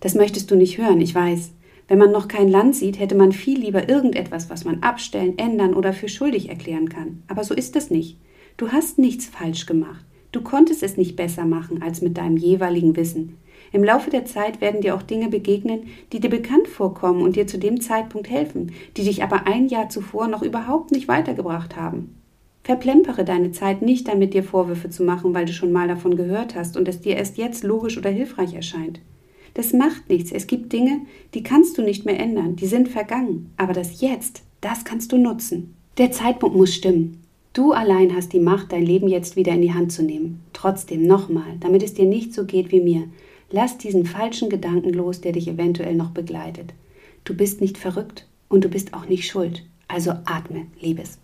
Das 0.00 0.14
möchtest 0.14 0.50
du 0.50 0.56
nicht 0.56 0.76
hören, 0.76 1.00
ich 1.00 1.14
weiß. 1.14 1.52
Wenn 1.86 1.98
man 1.98 2.10
noch 2.10 2.26
kein 2.26 2.48
Land 2.48 2.74
sieht, 2.74 2.98
hätte 2.98 3.14
man 3.14 3.32
viel 3.32 3.60
lieber 3.60 3.88
irgendetwas, 3.88 4.50
was 4.50 4.64
man 4.64 4.82
abstellen, 4.82 5.38
ändern 5.38 5.74
oder 5.74 5.92
für 5.92 6.08
schuldig 6.08 6.48
erklären 6.48 6.88
kann. 6.88 7.22
Aber 7.28 7.44
so 7.44 7.54
ist 7.54 7.76
es 7.76 7.90
nicht. 7.90 8.18
Du 8.56 8.72
hast 8.72 8.98
nichts 8.98 9.26
falsch 9.26 9.66
gemacht. 9.66 10.04
Du 10.32 10.40
konntest 10.40 10.82
es 10.82 10.96
nicht 10.96 11.14
besser 11.14 11.44
machen 11.44 11.82
als 11.82 12.00
mit 12.00 12.16
deinem 12.16 12.36
jeweiligen 12.36 12.96
Wissen. 12.96 13.36
Im 13.74 13.82
Laufe 13.82 14.08
der 14.08 14.24
Zeit 14.24 14.60
werden 14.60 14.82
dir 14.82 14.94
auch 14.94 15.02
Dinge 15.02 15.28
begegnen, 15.28 15.88
die 16.12 16.20
dir 16.20 16.30
bekannt 16.30 16.68
vorkommen 16.68 17.22
und 17.22 17.34
dir 17.34 17.48
zu 17.48 17.58
dem 17.58 17.80
Zeitpunkt 17.80 18.30
helfen, 18.30 18.70
die 18.96 19.02
dich 19.02 19.24
aber 19.24 19.48
ein 19.48 19.66
Jahr 19.66 19.88
zuvor 19.88 20.28
noch 20.28 20.42
überhaupt 20.42 20.92
nicht 20.92 21.08
weitergebracht 21.08 21.74
haben. 21.74 22.14
Verplempere 22.62 23.24
deine 23.24 23.50
Zeit 23.50 23.82
nicht 23.82 24.06
damit, 24.06 24.32
dir 24.32 24.44
Vorwürfe 24.44 24.90
zu 24.90 25.02
machen, 25.02 25.34
weil 25.34 25.46
du 25.46 25.52
schon 25.52 25.72
mal 25.72 25.88
davon 25.88 26.14
gehört 26.16 26.54
hast 26.54 26.76
und 26.76 26.86
es 26.86 27.00
dir 27.00 27.16
erst 27.16 27.36
jetzt 27.36 27.64
logisch 27.64 27.98
oder 27.98 28.10
hilfreich 28.10 28.54
erscheint. 28.54 29.00
Das 29.54 29.72
macht 29.72 30.08
nichts. 30.08 30.30
Es 30.30 30.46
gibt 30.46 30.72
Dinge, 30.72 31.00
die 31.34 31.42
kannst 31.42 31.76
du 31.76 31.82
nicht 31.82 32.06
mehr 32.06 32.20
ändern, 32.20 32.54
die 32.54 32.66
sind 32.66 32.88
vergangen. 32.88 33.52
Aber 33.56 33.72
das 33.72 34.00
Jetzt, 34.00 34.44
das 34.60 34.84
kannst 34.84 35.10
du 35.10 35.18
nutzen. 35.18 35.74
Der 35.98 36.12
Zeitpunkt 36.12 36.56
muss 36.56 36.72
stimmen. 36.72 37.24
Du 37.54 37.72
allein 37.72 38.14
hast 38.14 38.32
die 38.32 38.40
Macht, 38.40 38.70
dein 38.70 38.86
Leben 38.86 39.08
jetzt 39.08 39.34
wieder 39.34 39.52
in 39.52 39.62
die 39.62 39.74
Hand 39.74 39.90
zu 39.90 40.04
nehmen. 40.04 40.44
Trotzdem 40.52 41.02
nochmal, 41.02 41.56
damit 41.58 41.82
es 41.82 41.94
dir 41.94 42.06
nicht 42.06 42.34
so 42.34 42.44
geht 42.44 42.70
wie 42.70 42.80
mir. 42.80 43.08
Lass 43.50 43.78
diesen 43.78 44.06
falschen 44.06 44.48
Gedanken 44.48 44.92
los, 44.92 45.20
der 45.20 45.32
dich 45.32 45.48
eventuell 45.48 45.94
noch 45.94 46.10
begleitet. 46.10 46.74
Du 47.24 47.34
bist 47.34 47.60
nicht 47.60 47.78
verrückt 47.78 48.26
und 48.48 48.64
du 48.64 48.68
bist 48.68 48.94
auch 48.94 49.08
nicht 49.08 49.26
schuld. 49.26 49.64
Also 49.88 50.10
atme, 50.24 50.66
Liebes. 50.80 51.18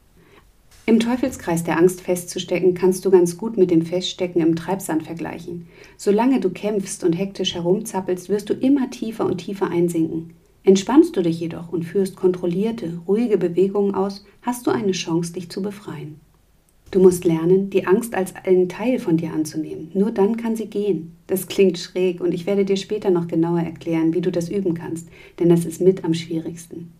Im 0.86 0.98
Teufelskreis 0.98 1.62
der 1.62 1.78
Angst 1.78 2.00
festzustecken, 2.00 2.74
kannst 2.74 3.04
du 3.04 3.10
ganz 3.10 3.36
gut 3.36 3.56
mit 3.56 3.70
dem 3.70 3.82
Feststecken 3.82 4.42
im 4.42 4.56
Treibsand 4.56 5.04
vergleichen. 5.04 5.68
Solange 5.96 6.40
du 6.40 6.50
kämpfst 6.50 7.04
und 7.04 7.12
hektisch 7.12 7.54
herumzappelst, 7.54 8.28
wirst 8.28 8.50
du 8.50 8.54
immer 8.54 8.90
tiefer 8.90 9.24
und 9.26 9.38
tiefer 9.38 9.70
einsinken. 9.70 10.34
Entspannst 10.64 11.16
du 11.16 11.22
dich 11.22 11.40
jedoch 11.40 11.72
und 11.72 11.84
führst 11.84 12.16
kontrollierte, 12.16 13.00
ruhige 13.06 13.38
Bewegungen 13.38 13.94
aus, 13.94 14.24
hast 14.42 14.66
du 14.66 14.70
eine 14.70 14.92
Chance, 14.92 15.32
dich 15.32 15.48
zu 15.48 15.62
befreien. 15.62 16.20
Du 16.90 16.98
musst 16.98 17.24
lernen, 17.24 17.70
die 17.70 17.86
Angst 17.86 18.14
als 18.16 18.34
einen 18.34 18.68
Teil 18.68 18.98
von 18.98 19.16
dir 19.16 19.32
anzunehmen. 19.32 19.92
Nur 19.94 20.10
dann 20.10 20.36
kann 20.36 20.56
sie 20.56 20.66
gehen. 20.66 21.16
Das 21.28 21.46
klingt 21.46 21.78
schräg 21.78 22.20
und 22.20 22.34
ich 22.34 22.46
werde 22.46 22.64
dir 22.64 22.76
später 22.76 23.10
noch 23.10 23.28
genauer 23.28 23.60
erklären, 23.60 24.12
wie 24.12 24.20
du 24.20 24.32
das 24.32 24.48
üben 24.48 24.74
kannst, 24.74 25.08
denn 25.38 25.48
das 25.48 25.64
ist 25.64 25.80
mit 25.80 26.04
am 26.04 26.14
schwierigsten. 26.14 26.92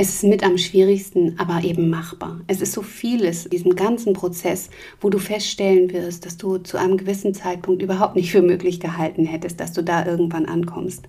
Es 0.00 0.10
ist 0.10 0.24
mit 0.24 0.44
am 0.44 0.58
schwierigsten, 0.58 1.34
aber 1.38 1.64
eben 1.64 1.88
machbar. 1.88 2.40
Es 2.46 2.60
ist 2.60 2.72
so 2.72 2.82
vieles 2.82 3.46
in 3.46 3.50
diesem 3.50 3.74
ganzen 3.74 4.12
Prozess, 4.12 4.68
wo 5.00 5.08
du 5.08 5.18
feststellen 5.18 5.90
wirst, 5.92 6.26
dass 6.26 6.36
du 6.36 6.58
zu 6.58 6.76
einem 6.76 6.98
gewissen 6.98 7.32
Zeitpunkt 7.32 7.82
überhaupt 7.82 8.16
nicht 8.16 8.30
für 8.30 8.42
möglich 8.42 8.78
gehalten 8.80 9.24
hättest, 9.24 9.58
dass 9.58 9.72
du 9.72 9.82
da 9.82 10.06
irgendwann 10.06 10.44
ankommst. 10.44 11.08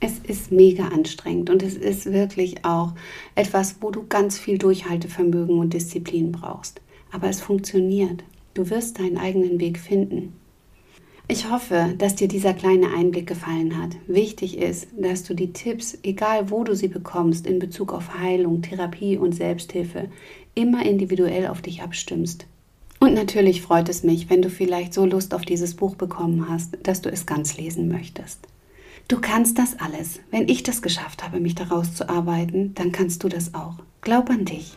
Es 0.00 0.18
ist 0.18 0.52
mega 0.52 0.88
anstrengend 0.88 1.50
und 1.50 1.62
es 1.62 1.74
ist 1.74 2.12
wirklich 2.12 2.64
auch 2.64 2.92
etwas, 3.34 3.76
wo 3.80 3.90
du 3.90 4.06
ganz 4.06 4.38
viel 4.38 4.58
Durchhaltevermögen 4.58 5.58
und 5.58 5.72
Disziplin 5.72 6.30
brauchst. 6.30 6.80
Aber 7.10 7.28
es 7.28 7.40
funktioniert. 7.40 8.24
Du 8.54 8.70
wirst 8.70 8.98
deinen 8.98 9.18
eigenen 9.18 9.60
Weg 9.60 9.78
finden. 9.78 10.34
Ich 11.28 11.48
hoffe, 11.48 11.94
dass 11.96 12.16
dir 12.16 12.26
dieser 12.26 12.54
kleine 12.54 12.92
Einblick 12.92 13.28
gefallen 13.28 13.80
hat. 13.80 13.90
Wichtig 14.08 14.58
ist, 14.58 14.88
dass 14.98 15.22
du 15.22 15.34
die 15.34 15.52
Tipps, 15.52 15.96
egal 16.02 16.50
wo 16.50 16.64
du 16.64 16.74
sie 16.74 16.88
bekommst, 16.88 17.46
in 17.46 17.60
Bezug 17.60 17.92
auf 17.92 18.18
Heilung, 18.18 18.62
Therapie 18.62 19.16
und 19.16 19.32
Selbsthilfe, 19.32 20.08
immer 20.56 20.84
individuell 20.84 21.46
auf 21.46 21.62
dich 21.62 21.82
abstimmst. 21.82 22.46
Und 22.98 23.14
natürlich 23.14 23.62
freut 23.62 23.88
es 23.88 24.02
mich, 24.02 24.28
wenn 24.28 24.42
du 24.42 24.50
vielleicht 24.50 24.92
so 24.92 25.06
Lust 25.06 25.32
auf 25.32 25.42
dieses 25.42 25.74
Buch 25.74 25.94
bekommen 25.94 26.48
hast, 26.48 26.76
dass 26.82 27.00
du 27.00 27.10
es 27.10 27.26
ganz 27.26 27.56
lesen 27.56 27.86
möchtest. 27.86 28.48
Du 29.06 29.20
kannst 29.20 29.56
das 29.58 29.78
alles. 29.78 30.20
Wenn 30.30 30.48
ich 30.48 30.64
das 30.64 30.82
geschafft 30.82 31.22
habe, 31.22 31.40
mich 31.40 31.54
daraus 31.54 31.94
zu 31.94 32.08
arbeiten, 32.08 32.74
dann 32.74 32.92
kannst 32.92 33.22
du 33.22 33.28
das 33.28 33.54
auch. 33.54 33.76
Glaub 34.00 34.30
an 34.30 34.44
dich. 34.44 34.76